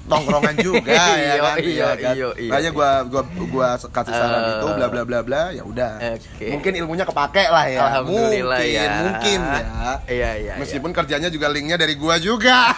[0.07, 2.13] Tongkrongan juga ya Iya, kan iya, kan?
[2.13, 2.47] iya, iya.
[2.47, 4.51] makanya gua gua gua kasih saran Eh.
[4.53, 6.47] itu bla bla bla bla ya udah Oke.
[6.49, 8.91] mungkin ilmunya kepake lah ya Alhamdulillah mungkin ya.
[9.01, 10.53] mungkin ya Iya iya.
[10.57, 12.71] meskipun kerjanya juga linknya dari gua juga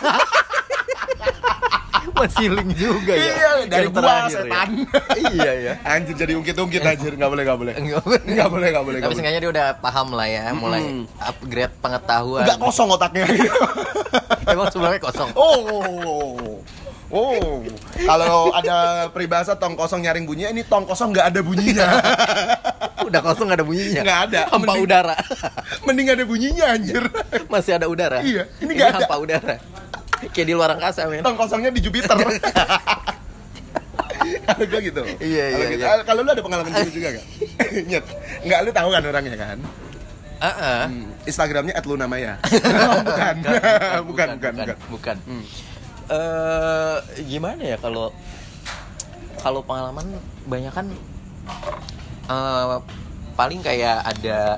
[2.12, 3.24] masih link juga ya.
[3.24, 4.28] iya dari Yang gua ya.
[4.30, 4.70] setan
[5.32, 5.74] iya ya.
[5.94, 8.20] anjir jadi ungkit-ungkit anjir nggak boleh nggak boleh Enggak boleh.
[8.26, 11.06] nggak boleh nggak boleh Tapi seenggaknya dia udah paham lah ya, mulai Mm.
[11.22, 12.44] upgrade pengetahuan.
[12.44, 13.24] nggak kosong otaknya
[14.44, 15.30] Emang sebenarnya kosong.
[15.32, 16.58] Oh,
[17.10, 17.66] oh,
[18.00, 18.78] kalau ada
[19.10, 21.88] peribahasa tong kosong nyaring bunyinya, ini tong kosong nggak ada bunyinya,
[23.08, 24.02] Udah kosong nggak ada bunyinya.
[24.02, 24.42] nggak ada.
[24.48, 25.16] Hampa Mending- udara.
[25.86, 27.04] Mending ada bunyinya anjir.
[27.48, 28.22] Masih ada udara.
[28.22, 28.98] Iya, ini nggak ada.
[29.02, 29.56] hampa udara.
[30.30, 31.24] Kayak di luar angkasa, men.
[31.24, 32.14] Tong kosongnya di Jupiter.
[34.20, 35.02] Kalau gue gitu.
[35.22, 35.82] Iya, Kalau iya, gitu.
[35.82, 35.90] iya.
[35.90, 37.26] Ah, Kalau lu ada pengalaman gitu juga gak?
[37.88, 38.06] Nyet.
[38.44, 39.58] Nggak, lu tahu kan orangnya kan?
[40.40, 40.82] Heeh.
[40.88, 42.34] Hmm, Instagramnya @lunamaya.
[42.44, 43.36] bukan.
[44.06, 44.78] bukan, bukan, bukan.
[44.92, 45.18] bukan.
[45.24, 45.44] Hmm.
[46.10, 48.10] Eh, gimana ya kalau
[49.38, 50.10] kalau pengalaman
[50.44, 50.90] banyak kan
[52.26, 52.78] eh,
[53.36, 54.58] paling kayak ada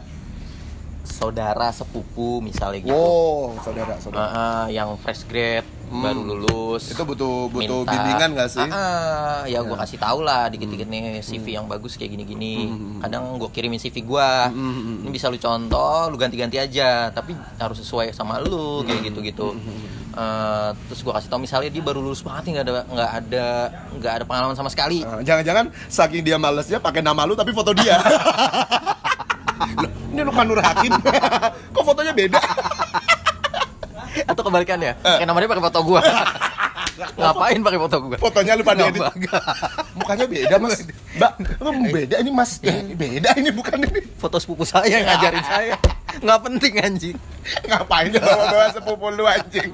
[1.04, 2.90] saudara sepupu misalnya gitu.
[2.90, 4.24] Wow, saudara, saudara.
[4.24, 8.64] Eh, eh, yang fresh grade baru lulus Itu butuh butuh minta- bimbingan gak sih?
[8.64, 9.68] Ah, ah, ya Iya.
[9.68, 12.72] gue kasih tau lah dikit-dikit nih CV yang bagus kayak gini-gini.
[12.72, 14.30] Hmm, Kadang gue kirimin CV gue.
[15.04, 17.12] Ini bisa lu contoh, lu ganti-ganti aja.
[17.12, 19.52] Tapi harus sesuai sama lu Hmm, kayak gitu-gitu.
[20.12, 23.46] Eh, terus gue kasih tau misalnya dia baru lulus banget nih nggak ada nggak ada
[23.96, 25.08] nggak ada pengalaman sama sekali.
[25.08, 27.96] Ah, Jangan-jangan saking dia malesnya pakai nama lu tapi foto dia.
[29.82, 30.92] Loh, ini Lukman Nur Hakim.
[31.74, 32.42] Kok fotonya beda?
[34.30, 35.18] Atau kebalikannya, Eh.
[35.20, 36.02] kayak namanya pakai foto gue.
[37.18, 38.18] Ngapain pakai foto gue?
[38.20, 39.02] Fotonya lu pada edit.
[39.98, 40.86] Mukanya beda, Mas.
[41.18, 42.52] Mbak, lu beda ini, Mas.
[42.62, 44.02] Ini beda ini bukan ini.
[44.20, 45.76] Foto sepupu saya yang ngajarin saya.
[46.22, 47.18] Nggak penting anjing.
[47.66, 49.72] Ngapain bawa-bawa sepupu lu anjing?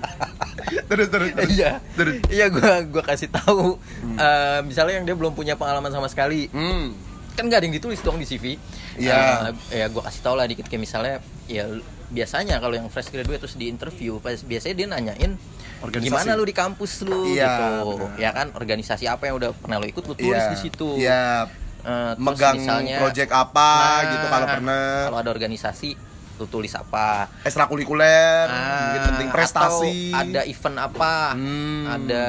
[0.88, 1.50] Terus terus terus.
[1.52, 1.72] Iya.
[1.98, 2.16] Terus.
[2.30, 3.76] Iya gua gua kasih tahu
[4.16, 6.48] eh, misalnya yang dia belum punya pengalaman sama sekali.
[6.54, 6.94] Hmm.
[7.36, 8.56] Kan nggak ada yang ditulis dong di CV.
[8.96, 9.52] Iya.
[9.74, 11.66] Eh, ya gua kasih tahu lah dikit kayak misalnya ya
[12.08, 15.36] biasanya kalau yang fresh graduate terus di interview biasanya dia nanyain
[15.78, 16.08] Organisasi.
[16.08, 18.10] gimana lu di kampus lu Iya, gitu.
[18.18, 20.50] Ya kan organisasi apa yang udah pernah lu ikut lu tulis Iya.
[20.50, 20.90] di situ.
[20.98, 21.46] Iya.
[21.80, 24.88] Eh, terus Megang misalnya- project apa Nah, gitu kalau pernah.
[25.06, 25.90] Kalau ada organisasi
[26.38, 30.10] lu tulis apa Ekstrakurikuler, Ah, mungkin penting prestasi.
[30.10, 31.84] atau ada event apa Hmm.
[31.88, 32.26] ada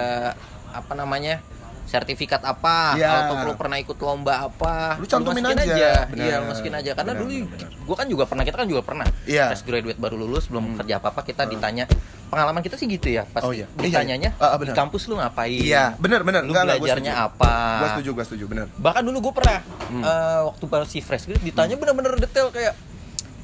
[0.71, 1.41] apa namanya
[1.88, 3.09] sertifikat apa Iya.
[3.24, 5.74] atau lu pernah ikut lomba apa Lu cantumin masukin aja.
[5.74, 6.38] iya Benar.
[6.38, 7.68] lu masukin aja karena Benar, dulu benar.
[7.83, 9.42] gua kan juga pernah kita kan juga pernah Iya.
[9.42, 9.51] Hmm.
[9.51, 11.85] fresh graduate baru lulus belum kerja apa apa kita ditanya
[12.29, 13.64] pengalaman kita sih gitu ya pasti Oh, iya.
[13.74, 14.44] Iya, ditanyanya iya.
[14.44, 16.44] Ah, ah, di kampus lu ngapain Iya, benar benar.
[16.44, 17.29] lu Enggak, enggak, gua belajarnya setuju.
[17.31, 18.66] apa Gua setuju, gua setuju, benar.
[18.77, 20.05] bahkan dulu gue pernah Hmm.
[20.05, 22.77] eh, waktu masih fresh grade ditanya bener-bener detail kayak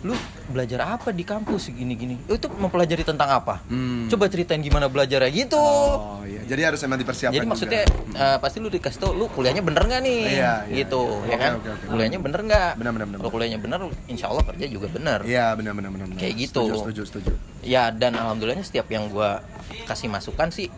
[0.05, 0.12] lu
[0.47, 4.05] belajar apa di kampus gini-gini itu mempelajari tentang apa Hmm.
[4.07, 7.33] coba ceritain gimana belajarnya gitu Oh iya, jadi harus emang dipersiapkan.
[7.33, 7.51] jadi juga.
[7.51, 7.83] maksudnya
[8.14, 11.31] eh, pasti lu dikasih tau lu kuliahnya bener nggak nih Iya, iya, gitu iya.
[11.31, 11.85] ya kan oke, oke.
[11.88, 15.47] kuliahnya bener nggak Benar, benar, benar, kalau kuliahnya bener insya Allah kerja juga bener Iya,
[15.55, 15.90] benar benar.
[15.90, 16.07] benar.
[16.14, 16.62] Kayak gitu.
[16.62, 17.33] Setuju, setuju, setuju.
[17.64, 19.40] ya dan alhamdulillahnya setiap yang gua
[19.85, 20.69] kasih masukan sih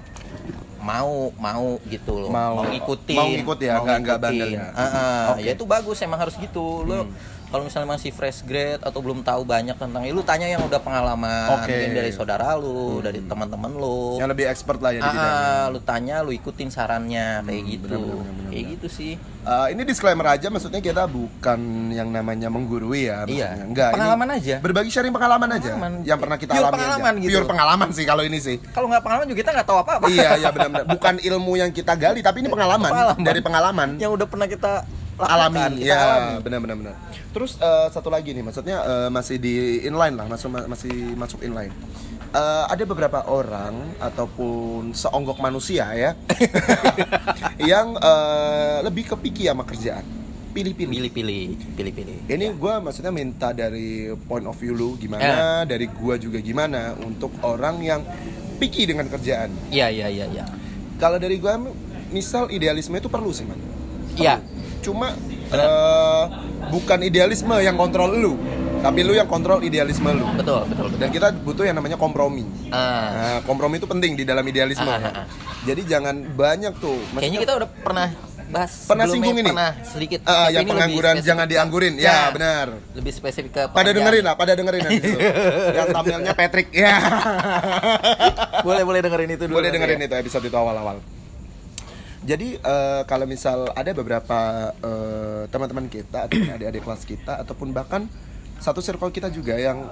[0.79, 2.62] mau mau gitu loh Mau.
[2.65, 4.71] ngikutin Mau ngikut ya, nggak- nggak bandel ya.
[4.71, 4.87] Ah.
[4.87, 4.87] Oke.
[5.35, 5.39] Hmm.
[5.43, 7.11] ya itu bagus emang harus gitu lo
[7.57, 10.77] kalau misalnya masih fresh grade atau belum tahu banyak tentang itu lu tanya yang udah
[10.77, 11.64] pengalaman Oke.
[11.64, 11.73] Hmm.
[11.73, 15.40] mungkin dari saudara lu dari teman-teman lu Yang lebih expert lah ya di Ah, bidangnya.
[15.40, 18.75] ah, lu tanya lu ikutin sarannya kayak gitu benar, benar, benar, kayak benar.
[18.77, 19.14] gitu sih
[19.47, 21.55] Uh, ini disclaimer aja, maksudnya kita bukan
[21.95, 23.23] yang namanya menggurui ya.
[23.23, 23.62] Iya.
[23.62, 23.95] Enggak.
[23.95, 24.55] ini Pengalaman aja.
[24.59, 25.71] Berbagi sharing pengalaman aja.
[25.71, 25.92] Pengalaman.
[26.03, 27.23] Yang pernah kita Pure alami pengalaman aja.
[27.23, 27.31] gitu.
[27.31, 28.57] Pure pengalaman sih kalau ini sih.
[28.75, 30.90] kalau nggak pengalaman juga kita nggak tahu apa-apa iya, iya benar-benar.
[30.90, 33.23] Bukan ilmu yang kita gali, tapi ini pengalaman, Pengalaman.
[33.23, 33.88] dari pengalaman.
[33.97, 34.73] yang udah pernah kita
[35.24, 35.81] alami.
[35.81, 36.96] Ya benar-benar benar
[37.37, 41.68] terus eh, satu lagi nih maksudnya eh, masih di inline lah masuk masih masuk inline.
[42.33, 46.11] Eh, ada beberapa orang ataupun seonggok manusia ya
[47.76, 50.00] yang eh, lebih kepiki sama kerjaan.
[50.57, 56.16] Pilih-pilih pilih-pilih pilih-pilih ini gua maksudnya minta dari point of view lu gimana dari gua
[56.16, 58.00] juga gimana untuk orang yang
[58.57, 59.52] picky dengan kerjaan.
[59.68, 60.44] Iya iya iya iya
[60.96, 61.61] kalau dari gua
[62.09, 63.61] misal idealisme itu perlu sih man.
[64.16, 64.40] Iya.
[64.87, 65.11] Cuma
[65.51, 66.22] eh,
[66.70, 68.35] bukan idealisme yang kontrol lu
[68.77, 70.22] tapi lu yang kontrol idealisme lu.
[70.37, 71.01] Betul betul betul.
[71.01, 72.46] Dan kita butuh yang namanya kompromi.
[72.70, 74.87] Ah, nah, kompromi itu penting di dalam idealisme.
[74.87, 75.01] Ya.
[75.01, 75.27] ah, ah.
[75.66, 76.94] jadi jangan banyak tuh.
[76.94, 78.09] Kayaknya Maksudnya- kita udah pernah
[78.46, 79.51] bahas Pernah singgung ini?
[79.51, 80.22] pernah sedikit.
[80.22, 81.94] Tapi yang pengangguran jangan dianggurin.
[81.99, 82.66] Ya Nah, benar.
[82.94, 85.11] lebih spesifik ke pada dengerin lah pada dengerin nanti
[85.83, 86.94] yang thumbnailnya Patrick ya.
[88.62, 90.07] Boleh boleh dengerin itu dulu boleh dengerin ya.
[90.07, 91.03] itu episode itu awal-awal
[92.27, 94.39] jadi eh, kalau misal ada beberapa
[94.83, 98.11] eh, teman-teman kita atau adik-adik kelas kita ataupun bahkan
[98.59, 99.87] satu circle kita juga yang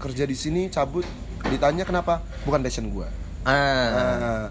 [0.00, 1.04] kerja di sini cabut
[1.44, 3.12] ditanya kenapa bukan passion gua.
[3.44, 3.52] Ah.
[3.92, 4.46] Nah,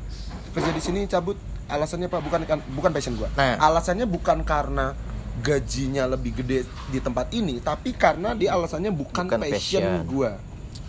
[0.53, 2.21] kerja di sini cabut alasannya apa?
[2.21, 3.33] Bukan kan bukan passion gua.
[3.33, 3.57] Nah.
[3.57, 4.93] alasannya bukan karena
[5.41, 10.05] gajinya lebih gede di tempat ini tapi karena dia alasannya bukan, Bukan passion, passion.
[10.05, 10.37] gua.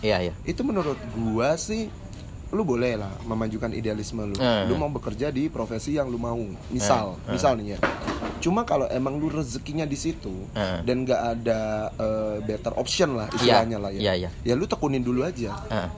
[0.05, 0.33] Iya iya.
[0.45, 1.89] Itu menurut gua sih
[2.47, 4.65] lu boleh lah memajukan idealisme lu Hmm.
[4.65, 6.37] lu mau bekerja di profesi yang lu mau
[6.69, 7.31] misal Hmm.
[7.31, 7.79] misal nih ya
[8.37, 10.81] cuma kalau emang lu rezekinya di situ Hmm.
[10.81, 11.59] dan nggak ada
[11.91, 14.29] eh, better option lah Iya, istilahnya lah ya iya, iya.
[14.43, 15.89] ya lu tekunin dulu aja ah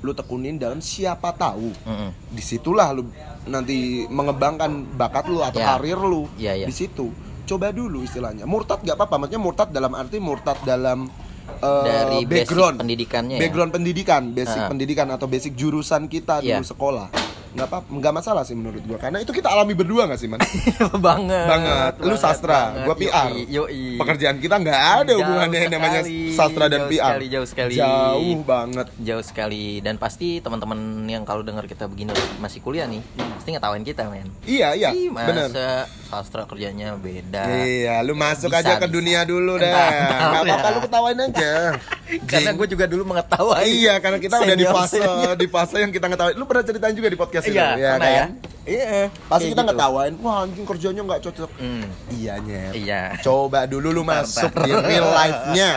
[0.00, 2.10] lu tekunin dalam siapa tahu mm-mm.
[2.30, 3.04] di situlah lu
[3.44, 5.76] nanti mengembangkan bakat lu atau Ya.
[5.76, 6.64] karir lu Ya, ya.
[6.64, 7.12] di situ
[7.44, 11.10] coba dulu istilahnya murtad gak apa-apa maksudnya murtad dalam arti murtad dalam
[11.52, 13.40] eh, Dari basic background pendidikannya ya?
[13.40, 14.68] background pendidikan basic Ah.
[14.68, 16.56] pendidikan atau basic jurusan kita Ya.
[16.56, 17.08] dulu sekolah
[17.50, 18.98] nggak apa nggak masalah sih menurut gua.
[18.98, 20.38] Karena itu kita alami berdua nggak sih man?
[21.06, 21.46] Banget.
[21.46, 21.92] Banget.
[22.00, 23.82] Lu sastra gua PR Yoi, yoi.
[23.98, 27.46] pekerjaan kita nggak ada Jauh hubungannya yang namanya sekali, sastra dan jauh PR sekali, jauh
[27.48, 27.74] sekali.
[27.74, 28.86] jauh banget.
[29.02, 29.64] Jauh sekali.
[29.80, 33.02] Dan pasti teman-teman yang kalau dengar kita begini masih kuliah nih
[33.36, 34.28] pasti ngetawain kita men.
[34.44, 34.90] Iya iya.
[34.92, 35.48] Ih, bener.
[35.48, 37.46] masa sastra kerjanya beda.
[37.46, 38.94] Iya, lu masuk Bisa, aja ke bisa.
[38.98, 39.70] dunia dulu deh.
[39.70, 41.52] Enggak apa-apa lu ketawain aja.
[42.30, 43.62] Karena gue juga dulu mengetahui.
[43.70, 45.34] Iya, karena kita udah di fase senior.
[45.38, 46.34] di fase yang kita ngetawain.
[46.34, 48.20] Lu pernah ceritain juga di podcast itu, Iya, ya pernah ya.
[48.20, 48.30] kan?
[48.60, 48.86] Iya.
[49.26, 49.68] Pasti kayak kita gitu.
[49.72, 51.50] ngetawain, wah anjing kerjanya nggak cocok.
[51.56, 51.84] Hmm.
[52.10, 52.72] Iya nyet.
[52.76, 53.02] Iya.
[53.18, 55.70] Coba dulu lu masuk di real life-nya.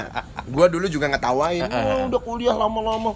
[0.45, 3.15] Gua dulu juga ngetawain, wah udah kuliah lama-lama.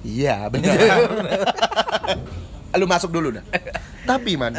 [0.00, 0.76] Iya benar.
[2.74, 3.44] lu masuk dulu dah.
[4.04, 4.50] Tapi man,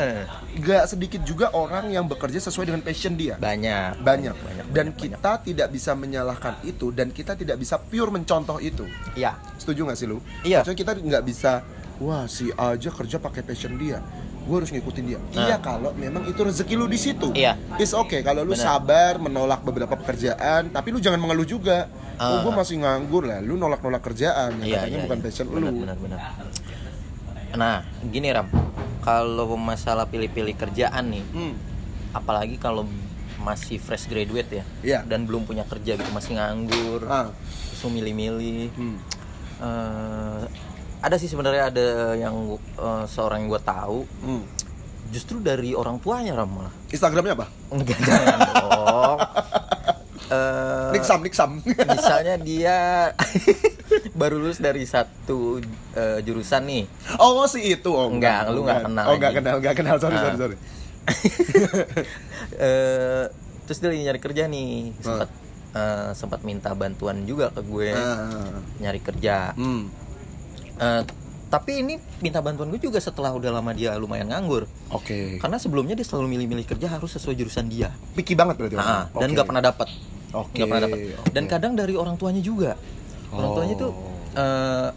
[0.57, 3.35] gak sedikit juga orang yang bekerja sesuai dengan passion dia.
[3.35, 3.99] Banyak.
[4.01, 4.33] Banyak.
[4.33, 4.65] Banyak.
[4.71, 8.87] Dan banyak, kita tidak bisa menyalahkan itu dan kita tidak bisa pure mencontoh itu.
[8.87, 9.13] banyak.
[9.19, 9.35] Iya.
[9.59, 10.23] Setuju gak sih lu?
[10.41, 10.63] Iya.
[10.63, 11.51] Maksudnya kita nggak bisa,
[11.99, 13.99] wah si A aja kerja pakai passion dia,
[14.43, 15.19] gue harus ngikutin dia.
[15.31, 15.47] Nah.
[15.47, 17.31] Iya kalau memang itu rezeki lu di situ.
[17.31, 17.55] Iya.
[17.77, 18.65] It's okay kalau lu Bener.
[18.65, 21.87] sabar menolak beberapa pekerjaan, tapi lu jangan mengeluh juga.
[22.15, 22.39] Ah.
[22.39, 25.25] oh gue masih nganggur lah, lu nolak-nolak kerjaan, yang Iya, katanya iya, bukan iya.
[25.27, 25.59] passion lu.
[25.83, 26.19] Benar, benar.
[27.55, 27.77] Nah,
[28.07, 28.47] gini Ram.
[29.03, 31.53] Kalau masalah pilih-pilih kerjaan nih, Hmm.
[32.11, 32.87] apalagi kalau
[33.37, 34.99] masih fresh graduate ya, Iya.
[35.05, 37.29] dan belum punya kerja gitu, masih nganggur, Ah.
[37.69, 38.71] terus milih-milih.
[38.73, 38.97] Hmm.
[39.55, 40.43] Eh,
[41.05, 44.43] ada sih sebenarnya ada yang eh, seorang yang gue tahu, Hmm.
[45.07, 46.73] justru dari orang tuanya Ram malah.
[46.89, 47.47] Instagramnya apa?
[47.69, 49.19] Enggak jangan dong.
[50.25, 51.51] Eh, Niksam, Niksam.
[51.93, 52.77] misalnya dia
[54.19, 55.61] baru lulus dari satu
[55.93, 56.83] eh, jurusan nih
[57.15, 59.45] oh si itu, oh Enggak, lu nggak kenal Oh nggak anjing.
[59.45, 60.23] kenal, nggak kenal, sorry, Ah.
[60.25, 60.57] sorry, sorry.
[62.57, 63.23] Eh,
[63.63, 65.29] terus dia lagi nyari kerja nih sempat
[65.75, 68.49] eh, sempat minta bantuan juga ke gue Ah.
[68.79, 69.93] nyari kerja Hmm.
[70.75, 71.03] Eh,
[71.45, 75.39] tapi ini minta bantuan gue juga setelah udah lama dia lumayan nganggur Oke.
[75.39, 78.75] karena sebelumnya dia selalu milih-milih kerja harus sesuai jurusan dia Picky banget berarti.
[78.75, 79.15] Nah, orangnya.
[79.15, 79.87] dan nggak pernah dapat
[80.33, 80.97] Oke, nggak pernah dapat
[81.31, 81.51] dan oke.
[81.51, 82.75] kadang dari orang tuanya juga
[83.29, 83.55] orang Oh.
[83.55, 83.91] tuanya tuh
[84.35, 84.89] eh,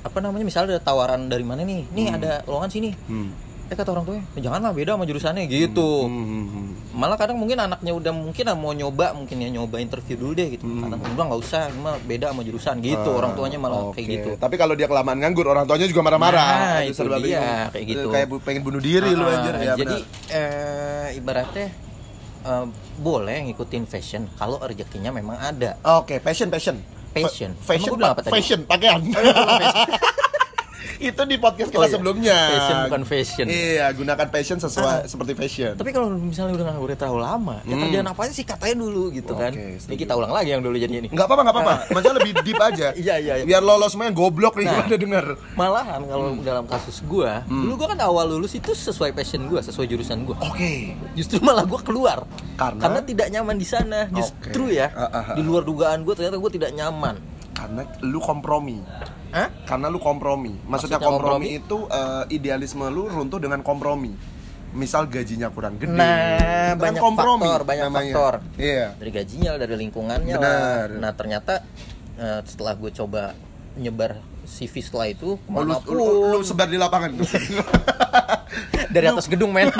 [0.00, 3.28] apa namanya misalnya ada tawaran dari mana nih nih ada lowongan sini Hmm.
[3.70, 6.66] Eh kata orang tuanya "Eh, janganlah beda sama jurusannya gitu Hmm, hmm, hmm.
[6.90, 10.66] malah kadang mungkin anaknya udah mungkin mau nyoba mungkin ya nyoba interview dulu deh gitu
[10.66, 10.90] Hmm.
[10.90, 13.94] kata udah nggak usah mah beda sama jurusan gitu Ah, orang tuanya malah oke.
[13.94, 16.50] kayak gitu Tapi kalau dia kelamaan nganggur, orang tuanya juga marah-marah.
[16.50, 17.70] Nah, itu dia, bingung.
[17.70, 18.08] kayak gitu.
[18.10, 19.54] Kayak pengen bunuh diri lu Ah, anjir.
[19.56, 19.96] Ya, jadi
[20.28, 21.66] eh, ibaratnya
[22.42, 22.66] eh,
[22.96, 26.74] boleh ngikutin fashion kalau rezekinya memang ada Oke, passion, passion.
[27.10, 27.54] Passion.
[27.54, 28.32] Fa- Fashion, Emang bilang apa tadi?
[28.32, 29.00] fashion, pakaian.
[31.02, 31.92] itu di podcast kita Oh, iya.
[31.92, 32.36] sebelumnya.
[32.50, 33.46] Fashion bukan fashion.
[33.46, 35.72] Iya, gunakan passion sesuai seperti fashion.
[35.74, 37.82] tapi kalau misalnya udah nganggur terlalu lama ya Hmm.
[37.82, 39.96] kerjaan apa aja sih katanya dulu gitu kan Oke, ini setuju.
[39.98, 41.74] kita ulang lagi yang dulu jadinya nih Enggak apa-apa, enggak apa-apa.
[41.90, 42.88] Maksudnya lebih deep aja.
[43.00, 43.44] Iya, iya, iya.
[43.44, 44.84] Biar lolos semua yang goblok nih Nah.
[44.84, 45.26] udah denger.
[45.52, 47.64] malahan kalau dalam kasus gua Hmm.
[47.64, 50.92] dulu gua kan awal lulus itu sesuai passion gua sesuai jurusan gua Oke.
[51.12, 53.00] justru malah gua keluar Karena?
[53.00, 54.76] tidak nyaman di sana justru Oke.
[54.76, 55.34] ya Ah, ah, ah.
[55.34, 57.16] di luar dugaan gua ternyata gua tidak nyaman
[57.50, 58.80] Karena lu kompromi.
[59.30, 59.48] Hah?
[59.64, 60.58] Karena lu kompromi.
[60.66, 64.10] Maksudnya, Maksudnya kompromi, itu eh, idealisme lu runtuh dengan kompromi.
[64.70, 65.90] Misal gajinya kurang gede.
[65.90, 68.34] Nah, Itu kan banyak faktor, banyak faktor.
[68.54, 68.94] Iya.
[68.94, 70.86] dari gajinya dari lingkungannya Benar.
[70.86, 71.66] lah nah ternyata
[72.14, 73.34] eh, setelah gue coba
[73.74, 77.26] nyebar CV setelah itu Oh, lu, ke mana pun lu, lu sebar di lapangan tuh.
[78.94, 79.70] dari atas gedung men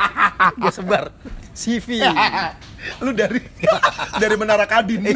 [0.60, 1.08] gue sebar
[1.52, 2.04] CV
[3.04, 3.40] lu dari
[4.16, 5.08] dari menara Kadin.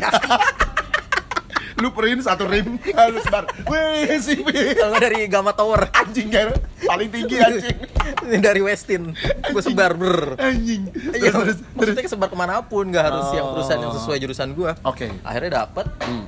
[1.78, 3.46] Lu print satu rim, lu sebar.
[3.64, 4.46] Wih, CV.
[4.74, 6.50] kalau dari Gamma Tower Anjing kan
[6.80, 7.76] paling tinggi anjing.
[8.20, 9.14] Ini dari Westin
[9.44, 10.90] gue sebar ber Anjing.
[11.14, 13.52] Iya, Terus, terus, maksudnya kesebar ke mana pun nggak harus yang Oh.
[13.54, 15.06] perusahaan yang sesuai jurusan gue Oke.
[15.22, 16.24] akhirnya dapet Hmm.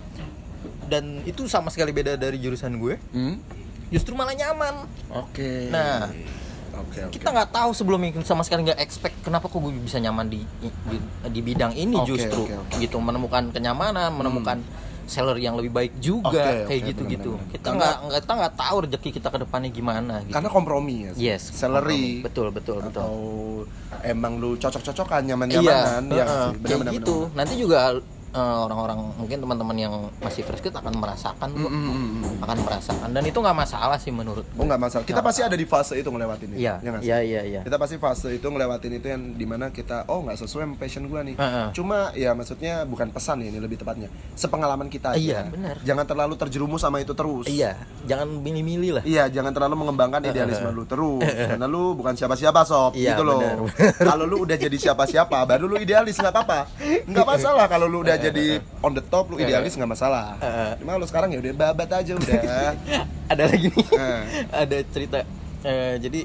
[0.86, 3.42] dan itu sama sekali beda dari jurusan gue Hmm.
[3.88, 5.66] justru malah nyaman Oke.
[5.68, 6.08] Nah.
[6.72, 7.12] oke oke.
[7.12, 10.96] kita nggak tahu sebelumnya sama sekali nggak expect kenapa kok gue bisa nyaman di di,
[11.28, 12.74] di bidang ini Oke, justru oke, oke.
[12.78, 14.62] gitu menemukan kenyamanan menemukan
[15.10, 17.52] salary yang lebih baik juga Oke, kayak oke, gitu gitu benar-benar.
[17.52, 21.12] kita nggak nggak kita nggak tahu rezeki kita ke depannya gimana gitu Karena kompromi ya.
[21.18, 22.22] yes Salary.
[22.22, 23.12] betul betul betul Atau
[24.02, 26.62] emang lu cocok-cocokan iya nyaman-nyamanan ya heeh, sih.
[26.64, 27.98] kayak gitu nanti juga
[28.30, 31.58] eh, orang-orang mungkin teman-teman yang masih fresh grade akan merasakan kok.
[31.60, 32.34] Mm, mm, mm, mm.
[32.44, 35.04] akan merasakan dan itu nggak masalah sih menurut Oh nggak masalah.
[35.04, 36.60] Kita Nggak pasti ada di fase itu ngelewatin itu.
[36.60, 40.06] iya ya iya iya iya Kita pasti fase itu ngelewatin itu yang di mana kita
[40.06, 41.34] oh nggak sesuai sama passion gua nih.
[41.36, 41.66] Heeh.
[41.74, 44.08] Cuma ya maksudnya bukan pesan ya ini lebih tepatnya.
[44.34, 45.20] Sepengalaman kita aja.
[45.20, 45.76] Iya, benar.
[45.82, 47.46] Jangan terlalu terjerumus sama itu terus.
[47.46, 47.74] iya
[48.06, 51.20] jangan milih-milih lah Iya, jangan terlalu mengembangkan idealisme lu terus.
[51.24, 53.66] Karena lu bukan siapa-siapa sob, Iya, gitu loh.
[53.98, 56.60] Kalau lu udah jadi siapa-siapa, baru lu idealis nggak apa-apa.
[57.08, 58.44] Nggak masalah kalau lu udah jadi
[58.78, 60.36] on the top, lu idealis nggak masalah.
[60.76, 62.40] Cuma lu sekarang ya udah babat aja udah.
[63.32, 64.22] ada lagi nih Eh.
[64.62, 65.18] ada cerita
[65.60, 66.24] Eh, jadi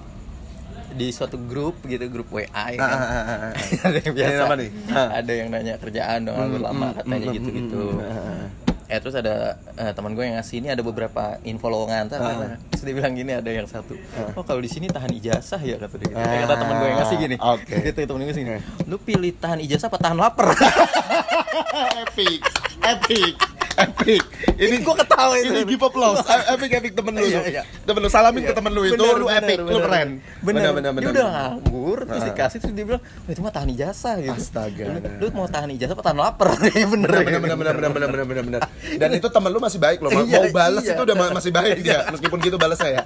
[0.91, 2.87] di suatu grup gitu grup WA ya Ah, kan?
[2.89, 3.51] ah, ah,
[3.91, 4.69] ada yang biasa apa nih?
[4.95, 7.83] Ada yang nanya kerjaan dong Hmm, lama hmm, katanya gitu gitu
[8.85, 12.53] eh terus ada eh, teman gue yang ngasih ini ada beberapa info lowongan Ntar, Ah.
[12.69, 13.97] terus dia bilang gini ada yang satu
[14.31, 16.21] oh kalau di sini tahan ijazah ya kata dia gitu.
[16.21, 17.75] kata teman gue yang ngasih gini oke.
[17.81, 20.53] gitu temen gue ngasih gini lu pilih tahan ijazah apa tahan lapar
[21.75, 22.39] epic,
[22.81, 23.35] epic.
[23.75, 24.23] Epic.
[24.55, 25.51] Ini Gua ketawa itu.
[25.51, 26.23] Ini give applause.
[26.23, 27.27] Epic epic temen lu.
[27.27, 27.61] Iya, iya.
[27.83, 29.83] Temen lu salamin ke temen lu itu Bener, lu bener, epic, lu bener.
[29.83, 30.09] keren.
[30.39, 31.11] Bener, bener, Dia bener.
[31.11, 34.31] udah nganggur, terus dikasih terus dia bilang, "Wah, itu mah tahan ijazah gitu.
[34.31, 34.83] Astaga.
[34.87, 36.47] Lu, lu mau tahan ijazah apa tahan lapar?
[36.63, 37.09] Kayaknya bener.
[37.11, 38.61] Bener, bener, bener, bener, bener, bener, bener.
[38.95, 40.09] Dan itu temen lu masih baik loh.
[40.09, 40.93] Ma- Iya, Mau balas iya.
[40.95, 41.99] itu udah ma- masih baik dia.
[42.07, 43.03] Meskipun gitu balas saya.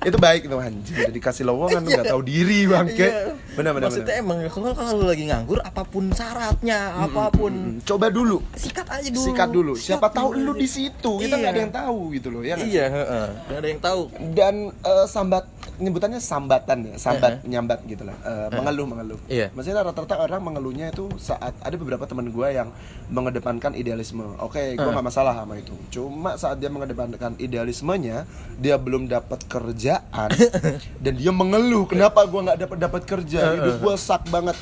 [0.00, 0.94] Itu baik itu anjing.
[0.96, 1.98] Udah dikasih lowongan lu Iya.
[1.98, 3.02] gak tahu diri bangke.
[3.04, 3.34] Iya.
[3.52, 4.22] Bener, bener, Maksudnya bener.
[4.22, 8.38] emang kalau kalau lu lagi nganggur apa pun syaratnya, apa pun Hmm, Coba dulu.
[8.54, 9.24] sikat aja dulu.
[9.24, 9.72] Sikat dulu.
[9.74, 11.12] Siapa Sikat tahu dulu lu di situ.
[11.16, 11.36] Kita Iya.
[11.36, 12.54] nggak ada yang tahu gitu loh ya.
[12.54, 12.72] nggak sih?
[12.72, 12.86] Iya.
[13.44, 14.02] Nggak ada yang tahu.
[14.30, 15.44] dan eh, sambat
[15.76, 19.50] nyebutannya sambatan ya sambat nyambat gitu lah Eh, mengeluh mengeluh Iya.
[19.52, 22.70] maksudnya rata-rata orang mengeluhnya itu saat ada beberapa teman gue yang
[23.08, 28.26] mengedepankan idealisme oke gue nggak masalah sama itu cuma saat dia mengedepankan idealismenya
[28.56, 29.46] dia belum dapat
[29.88, 30.28] kerjaan
[31.04, 34.56] dan dia mengeluh kenapa gue nggak dapat dapat kerja hidup gue sak banget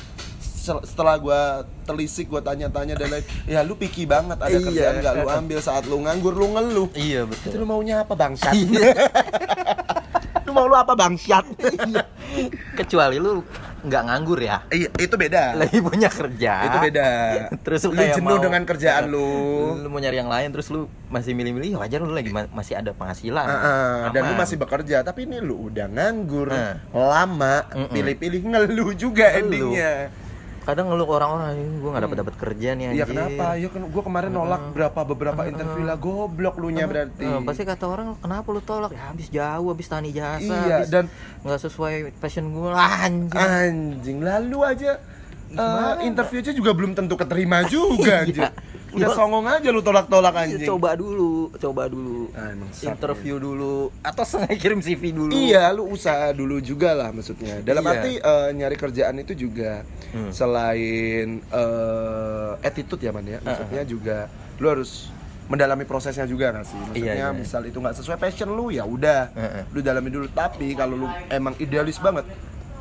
[0.83, 1.39] setelah gue
[1.85, 4.59] telisik gue tanya-tanya dan lain ya lu picky banget ada Iya.
[4.61, 7.63] kerjaan nggak lu ambil saat lu nganggur lu ngeluh Iya, itu betul.
[7.63, 8.51] lu maunya apa bangsat?
[10.45, 11.47] lu mau lu apa bangsat?
[12.79, 13.39] Kecuali lu
[13.87, 14.67] nggak nganggur ya.
[14.67, 15.55] Iya, itu beda.
[15.55, 16.53] Lagi punya kerja.
[16.63, 17.07] Itu beda.
[17.63, 19.29] Terus lu lu kayak jenuh mau- dengan kerjaan lu.
[19.77, 22.75] Lu mau nyari yang lain terus lu masih milih-milih ya wajar lu lagi ma- masih
[22.75, 23.47] ada penghasilan.
[23.47, 26.83] Heeh, dan lu masih bekerja, tapi ini lu udah nganggur, Nah.
[26.89, 29.41] lama, pilih-pilih ngeluh juga Ngeluh.
[29.73, 29.93] endingnya.
[30.67, 33.45] Kadang ngeluh orang-orang gue nggak dapat dapat kerja nih Iya anjir." kenapa?
[33.55, 37.23] Ya kan gua kemarin nolak berapa beberapa interview lah goblok lu nya berarti.
[37.23, 40.91] Eh, pasti kata orang kenapa lu tolak ya habis jauh habis tani jasa Iya, habis
[40.91, 41.07] dan-
[41.41, 44.91] nggak sesuai passion gue anjir Anjing, lalu aja
[45.47, 46.03] eh, Gimana?
[46.03, 48.51] interview aja juga belum tentu keterima juga anjir.
[48.97, 48.99] Iya.
[48.99, 49.15] Udah Iya.
[49.15, 50.65] songong aja lu tolak-tolak anjing.
[50.65, 55.85] coba dulu coba dulu Ah, emang interview dulu atau sengaja kirim CV dulu Iya, lu
[55.87, 57.61] usaha dulu juga lah maksudnya.
[57.61, 57.91] Dalam Iya.
[57.93, 60.31] arti eh, nyari kerjaan itu juga Hmm.
[60.31, 64.17] selain eh, attitude ya man ya, maksudnya juga
[64.57, 65.13] lu harus
[65.47, 66.75] mendalami prosesnya juga nggak sih?
[66.75, 67.27] Maksudnya Iya, iya.
[67.31, 69.63] misal itu nggak sesuai passion lu ya udah, Heeh.
[69.71, 70.27] lu dalami dulu.
[70.27, 72.27] Tapi kalau lu emang idealis banget,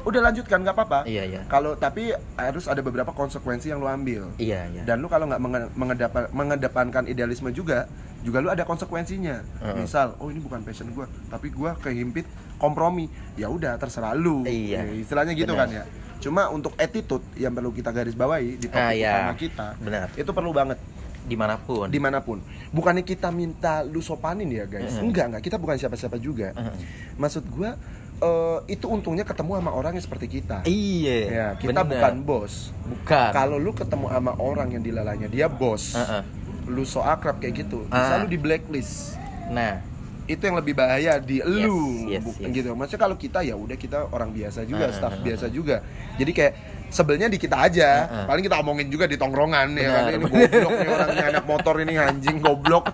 [0.06, 1.00] udah lanjutkan nggak apa-apa.
[1.02, 1.40] Iya, iya.
[1.46, 4.30] Kalau tapi harus ada beberapa konsekuensi yang lu ambil.
[4.38, 7.90] iya iya Dan lu kalau nggak menge- mengedepan- mengedepankan idealisme juga,
[8.22, 9.42] juga lu ada konsekuensinya.
[9.74, 12.22] Misal, oh ini bukan passion gua, tapi gua kehimpit
[12.56, 13.10] kompromi.
[13.34, 14.42] Ya udah terserah lu.
[14.42, 14.86] Iya.
[14.86, 15.66] Ya, istilahnya gitu Benar.
[15.66, 15.84] kan ya.
[16.16, 19.10] Cuma untuk attitude yang perlu kita garis bawahi di topik Ah, iya.
[19.26, 20.06] utama kita, Benar.
[20.14, 20.78] itu perlu banget
[21.26, 22.38] di mana pun di mana pun.
[22.70, 25.02] Bukannya kita minta lu sopanin ya guys, Heeh.
[25.02, 25.42] enggak enggak.
[25.42, 26.54] Kita bukan siapa-siapa juga.
[26.54, 26.74] Heeh.
[27.16, 27.74] Maksud gua
[28.18, 30.64] eh, itu untungnya ketemu sama orang yang seperti kita.
[30.64, 31.90] iya Ya, kita bener.
[31.92, 32.72] bukan bos.
[32.82, 36.22] bukan Kalau lu ketemu sama orang yang dilalanya dia bos, Heeh.
[36.66, 38.18] lu so akrab kayak gitu, bisa Ah.
[38.18, 39.14] lu di blacklist.
[39.48, 39.78] nah
[40.26, 42.56] Itu yang lebih bahaya di lu, yes, bukan yes.
[42.56, 42.74] gitu.
[42.74, 45.86] Maksudnya kalau kita ya udah kita orang biasa juga, Ah, staff ah, biasa juga.
[46.18, 46.52] Jadi kayak
[46.88, 47.86] sebelnya di kita aja.
[48.02, 48.26] Ah, ah.
[48.26, 50.02] Paling kita omongin juga di tongkrongan ya kan.
[50.10, 52.90] Ini goblok nih orangnya anak motor ini anjing goblok.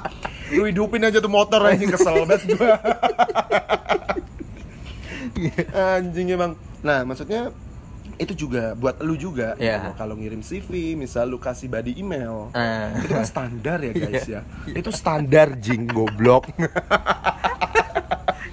[0.54, 2.78] lu hidupin aja tuh motor anjing kesel banget gua.
[5.72, 6.52] anjing emang.
[6.80, 7.52] Nah, maksudnya
[8.16, 9.92] itu juga buat lu juga Iya.
[9.92, 12.96] kalau ngirim CV misal lu kasih body email Ah.
[12.96, 14.40] itu kan standar ya guys Iya.
[14.64, 16.48] ya itu standar jing goblok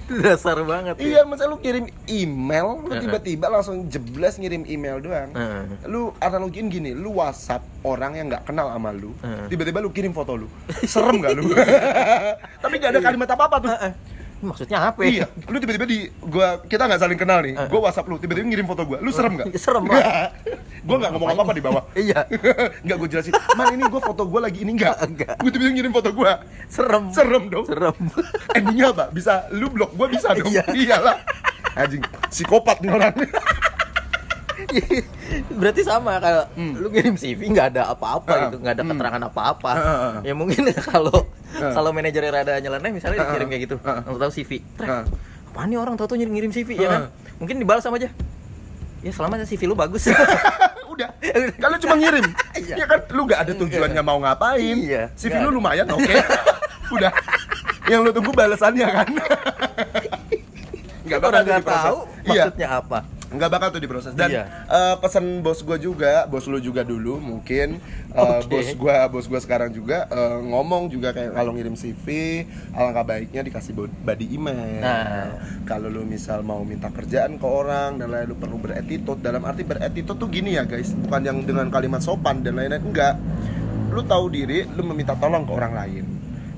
[0.04, 1.02] itu dasar banget ya.
[1.02, 5.88] iya masa lu kirim email lu tiba-tiba langsung jeblas ngirim email doang Heeh.
[5.88, 9.16] lu analogiin gini lu whatsapp orang yang nggak kenal sama lu
[9.48, 10.48] tiba-tiba lu kirim foto lu
[10.84, 11.48] serem gak lu
[12.62, 13.72] tapi gak ada kalimat apa-apa tuh.
[14.44, 15.48] Maksudnya apa Iya, ya?
[15.48, 17.56] lu tiba-tiba di gua kita nggak saling kenal nih.
[17.66, 18.98] Gua WhatsApp lu, tiba-tiba ngirim foto gua.
[19.00, 19.48] Lu serem nggak?
[19.64, 19.96] Serem, Bang.
[19.96, 20.28] Nggak.
[20.84, 21.82] gua nggak ngomong apa-apa di bawah.
[22.04, 22.20] Iya.
[22.84, 23.32] Nggak gua jelasin.
[23.56, 24.94] Man ini gua foto gua lagi ini nggak?
[25.40, 26.44] Gua tiba-tiba ngirim foto gua.
[26.68, 27.64] serem Serem dong.
[27.64, 27.96] serem
[28.52, 29.04] Endingnya apa?
[29.08, 30.52] Bisa lu blok gua bisa dong.
[30.52, 30.64] Iya.
[30.70, 31.16] Iyalah.
[31.74, 33.14] Anjing, psikopat nih orang.
[35.60, 38.42] berarti sama kalau lu ngirim CV nggak ada apa-apa Heeh.
[38.46, 38.90] gitu nggak ada Hmm.
[38.92, 40.12] keterangan apa-apa Heeh.
[40.24, 41.18] ya mungkin kalau
[41.52, 41.72] Heeh.
[41.72, 44.88] kalau manajernya rada nyeleneh misalnya dikirim kayak gitu nggak tahu CV Trek,
[45.48, 47.02] apaan nih orang tahu-tahu ngirim ngirim CV ya kan
[47.36, 48.08] mungkin dibalas sama aja
[49.00, 50.08] ya selamat ya CV lu bagus
[50.94, 51.10] Udah.
[51.58, 52.22] Kalau cuma ngirim.
[52.54, 52.74] Iya.
[52.78, 54.78] Ya kan lu nggak ada tujuannya mau ngapain.
[54.78, 55.10] Iya.
[55.18, 56.06] CV lu lumayan oke.
[56.94, 57.10] Udah.
[57.90, 59.08] Yang lu tunggu balasannya kan.
[61.02, 62.42] Nggak bakal orang tuh nggak tahu Iya.
[62.46, 62.98] maksudnya apa
[63.34, 64.44] nggak bakal tuh diproses dan Iya.
[64.64, 68.48] eh, pesan bos gue juga bos lu juga dulu mungkin eh, Oke.
[68.48, 72.06] bos gue bos gue sekarang juga eh, ngomong juga kayak kalau ngirim CV
[72.70, 75.34] alangkah baiknya dikasih bo- body email Nah.
[75.64, 79.62] kalau lu misal mau minta kerjaan ke orang dan lain lu perlu beretitude dalam arti
[79.62, 83.18] beretitude tuh gini ya guys bukan yang dengan kalimat sopan dan lain-lain enggak
[83.88, 86.04] lu tahu diri lu meminta tolong ke orang lain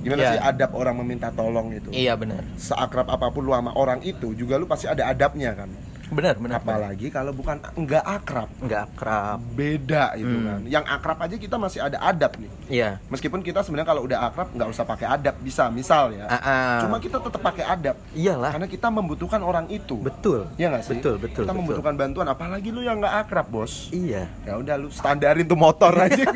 [0.01, 0.31] gimana Iya.
[0.31, 4.33] sih adab orang meminta tolong itu iya benar seakrab apa pun lu sama orang itu
[4.33, 5.67] juga lu pasti ada adabnya kan
[6.07, 8.49] benar benar apalagi kalau bukan nggak akrab.
[8.63, 9.39] Nggak akrab.
[9.53, 10.47] Beda itu Hmm.
[10.47, 10.61] kan.
[10.65, 12.51] Yang akrab aja kita masih ada adab nih.
[12.69, 12.91] Iya.
[13.09, 15.35] Meskipun kita sebenarnya kalau udah akrab nggak usah pakai adab.
[15.39, 16.31] Bisa misal ya.
[16.31, 16.79] Ah, ah.
[16.87, 17.97] cuma kita tetap pakai adab.
[18.13, 18.51] Iyalah.
[18.55, 19.99] Karena kita membutuhkan orang itu.
[19.99, 20.47] Betul.
[20.55, 20.99] Ya nggak sih?
[20.99, 21.59] Betul betul kita betul.
[21.59, 22.27] membutuhkan bantuan.
[22.31, 23.91] Apalagi lu yang nggak akrab bos.
[23.91, 24.31] Iya.
[24.47, 26.23] Ya udah lu standarin tuh motor aja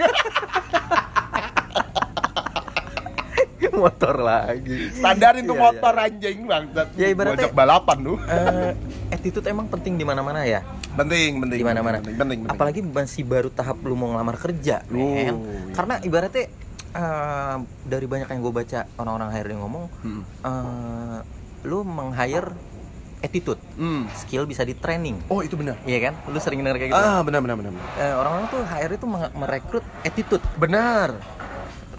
[3.81, 4.91] motor lagi.
[4.93, 6.07] Standarin tuh Iya, motor iya.
[6.07, 6.89] anjing bangsat.
[6.95, 8.15] Ya, ibaratnya- balapan lu.
[8.21, 8.73] Eh,
[9.11, 10.61] attitude emang penting di mana-mana ya?
[10.91, 11.99] Penting penting di mana-mana.
[11.99, 12.51] penting, penting, penting.
[12.51, 15.33] apalagi masih baru tahap lu mau ngelamar kerja Oh, iya.
[15.71, 16.51] karena ibaratnya
[16.91, 20.23] eh, dari banyak yang gue baca orang-orang HRD ngomong Hmm.
[20.41, 21.19] eh,
[21.63, 22.51] lu meng-hire
[23.21, 23.61] attitude.
[23.77, 24.09] Hmm.
[24.11, 25.21] skill bisa di training.
[25.29, 25.77] Oh itu benar.
[25.85, 26.15] Iya kan?
[26.27, 27.87] Lu sering denger kayak gitu ah benar benar benar benar.
[27.97, 30.43] Eh, orang-orang tuh HR itu merekrut attitude.
[30.57, 31.15] Benar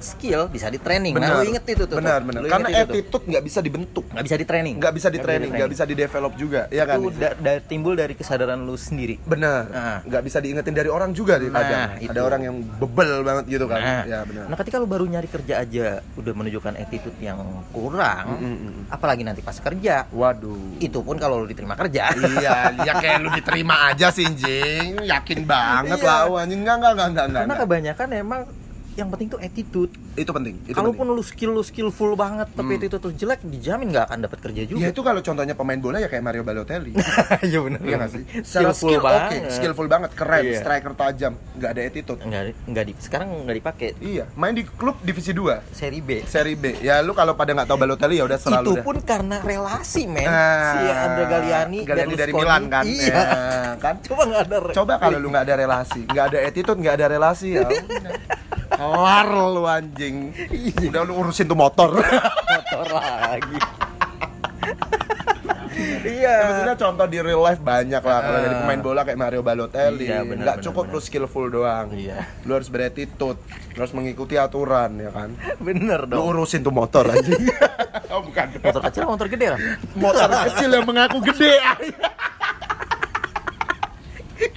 [0.01, 2.27] skill bisa di training benar nah lu inget itu tuh benar tuh.
[2.27, 2.41] benar.
[2.43, 4.05] Karena attitude nggak bisa dibentuk.
[4.07, 6.97] Nggak bisa di training nggak bisa di training nggak bisa di develop juga ya kan?
[6.99, 9.21] Itu da- da- timbul dari kesadaran lu sendiri.
[9.21, 9.61] Benar.
[9.67, 9.97] Nah.
[10.03, 12.11] nggak bisa diingetin dari orang juga di Nah, kadang itu.
[12.11, 13.79] ada orang yang bebel banget gitu kan.
[13.79, 14.45] Nah, ya benar.
[14.47, 17.39] Nah ketika lu baru nyari kerja aja udah menunjukkan attitude yang
[17.71, 18.83] kurang, Mm, mm, mm.
[18.89, 20.77] apalagi nanti pas kerja, waduh.
[20.77, 22.11] Itu pun kalau lu diterima kerja.
[22.11, 22.55] iya
[22.87, 25.03] ya kayak lu diterima aja sih Jing.
[25.03, 26.07] Yakin banget Iya.
[26.07, 26.59] lah oh, anjing.
[26.61, 28.41] Enggak enggak enggak enggak, Karena kebanyakan emang
[29.01, 29.91] yang penting tuh attitude.
[30.13, 31.17] itu penting itu Kalaupun penting.
[31.17, 32.79] lu skill lu skillful banget tapi Hmm.
[32.79, 34.85] attitude lu jelek, dijamin nggak akan dapat kerja ya juga.
[34.85, 36.93] itu kalau contohnya pemain bola ya kayak Mario Balotelli
[37.43, 37.79] Iya benar.
[37.79, 38.23] Iya nggak sih?
[38.43, 39.51] Secara Skillful skill banget.
[39.51, 40.59] skillful banget, keren, Iya.
[40.59, 42.19] striker tajam, nggak ada attitude.
[42.21, 46.21] Enggak enggak di sekarang enggak dipakai Iya, main di klub divisi 2 seri B.
[46.23, 46.77] seri B.
[46.79, 48.83] Ya lu kalau pada nggak tahu Balotelli ya udah itu selalu dah.
[48.83, 52.31] pun karena relasi men Ah, si Andre Galliani, Galliani dari.
[52.31, 52.83] Milan kan.
[52.83, 53.23] iya Ya,
[53.83, 53.95] kan?
[54.01, 57.47] coba nggak ada Coba kalau lu nggak ada relasi, nggak ada attitude, nggak ada relasi
[57.53, 57.67] ya.
[58.71, 60.31] Kelar lu anjing.
[60.83, 61.91] Udah lu urusin tuh motor.
[61.93, 63.59] motor lagi.
[66.01, 66.29] Iya.
[66.29, 68.19] Ya, maksudnya contoh di real life banyak lah.
[68.19, 68.43] Kalau Ah.
[68.43, 70.93] dari pemain bola kayak Mario Balotelli Iya, benar, nggak cukup benar.
[70.93, 71.87] lu skillful doang.
[71.91, 72.19] Iya.
[72.43, 73.39] lu harus berattitude
[73.71, 75.29] lu harus mengikuti aturan ya kan?
[75.57, 76.23] Bener lu dong.
[76.29, 77.33] urusin tuh motor aja
[78.13, 78.45] oh bukan.
[78.59, 79.59] Motor kecil motor gede lah
[79.95, 81.53] motor kecil yang mengaku gede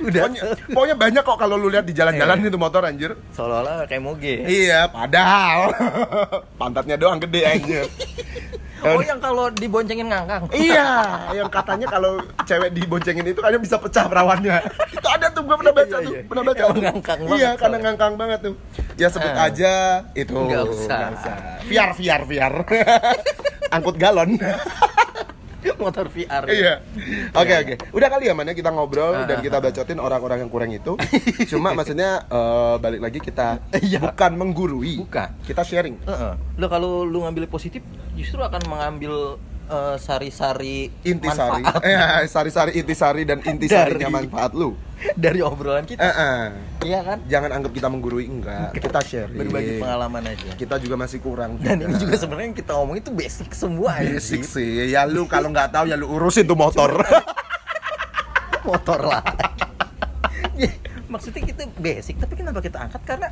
[0.01, 2.49] udah pokoknya, pokoknya banyak kok kalau lu lihat di jalan-jalan Iya.
[2.49, 5.71] itu motor anjir seolah-olah kayak moge iya padahal
[6.61, 7.85] pantatnya doang gede anjir
[8.85, 10.89] oh yang kalau diboncengin ngangkang Iya,
[11.37, 14.61] yang katanya kalau cewek diboncengin itu kayaknya bisa pecah perawannya.
[14.93, 16.21] itu ada tuh gua pernah baca Iya, tuh, iya.
[16.29, 16.63] pernah baca.
[16.63, 18.55] Emang ngangkang banget Iya, karena ngangkang banget tuh.
[18.95, 19.49] Ya sebut Ah.
[19.49, 19.73] aja
[20.13, 20.37] itu.
[20.37, 20.99] Nggak usah.
[21.17, 21.33] Nggak
[21.65, 22.53] Viar, viar, viar.
[23.73, 24.37] Angkut galon.
[25.83, 26.75] motor VR iya.
[27.33, 27.75] Oke, oke.
[27.91, 30.95] Udah kali ya mana kita ngobrol Ah, dan kita bacotin orang-orang yang kurang itu.
[31.51, 34.13] Cuma maksudnya eh, balik lagi kita Iya.
[34.13, 35.01] bukan menggurui.
[35.01, 35.29] Bukan.
[35.43, 36.01] Kita sharing.
[36.03, 36.33] Heeh.
[36.57, 37.81] Lo kalau lu ngambil positif
[38.13, 41.63] justru akan mengambil eh, sari-sari Intisari.
[41.81, 44.77] Eh, sari-sari intisari dan intisarinya Dari- manfaat lu.
[45.21, 46.01] dari obrolan Eh, kita.
[46.07, 46.47] Eh.
[46.87, 47.19] iya kan?
[47.29, 48.73] Jangan anggap kita menggurui enggak.
[48.73, 49.37] Kita sharing.
[49.37, 50.51] Berbagi pengalaman aja.
[50.57, 54.17] Kita juga masih kurang dan ini juga sebenarnya yang kita ngomong itu basic semua ya
[54.17, 54.89] basic sih.
[54.89, 56.89] Ya lu kalau nggak tahu ya lu urusin tuh motor.
[58.65, 59.21] Motor lah.
[60.57, 60.73] Ya,
[61.05, 63.05] maksudnya kita basic tapi kenapa kita angkat?
[63.05, 63.29] Karena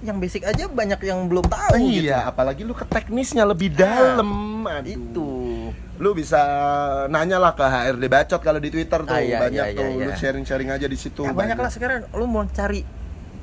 [0.00, 2.08] yang basic aja banyak yang belum tahu gitu.
[2.08, 4.64] iya apalagi lu ke teknisnya lebih dalam.
[4.64, 4.88] Aduh.
[4.88, 5.28] itu
[6.00, 6.40] lu bisa
[7.12, 9.12] nanya lah ke HRD bacot kalau di Twitter tuh.
[9.12, 10.16] Ah, iya, banyak iya, tuh iya, lu iya.
[10.16, 11.28] sharing-sharing aja di situ.
[11.28, 12.08] Ya, banyak lah sekarang.
[12.16, 12.80] Lu mau cari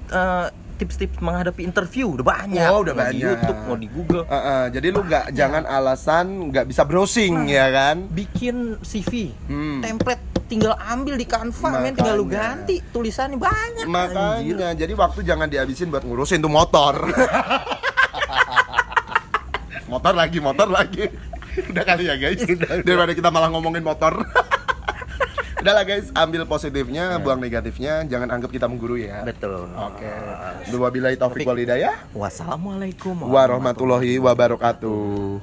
[0.10, 0.48] eh,
[0.82, 2.70] tips-tips menghadapi interview udah banyak.
[2.74, 3.14] Oh, udah mau banyak.
[3.14, 4.26] di YouTube mau di Google.
[4.26, 8.10] Eh, eh, jadi lu nggak jangan alasan nggak bisa browsing ya kan?
[8.10, 9.86] bikin CV Hmm.
[9.86, 11.94] template tinggal ambil di Canva men.
[11.94, 13.86] Tinggal lu ganti tulisannya banyak.
[13.86, 13.94] Anjir.
[13.94, 17.06] makanya jadi waktu jangan dihabisin buat ngurusin tuh motor.
[19.88, 21.08] Motor lagi motor lagi
[21.72, 22.42] udah kali ya guys.
[22.86, 24.18] Daripada kita malah ngomongin motor.
[25.58, 26.14] Udah lah guys.
[26.14, 28.06] Ambil positifnya buang negatifnya.
[28.06, 29.26] Jangan anggap kita menggurui ya.
[29.26, 29.68] Betul.
[29.74, 30.08] Oke.
[30.70, 31.98] Dua billahi taufik wal hidayah.
[32.14, 35.42] wassalamualaikum warahmatullahi wabarakatuh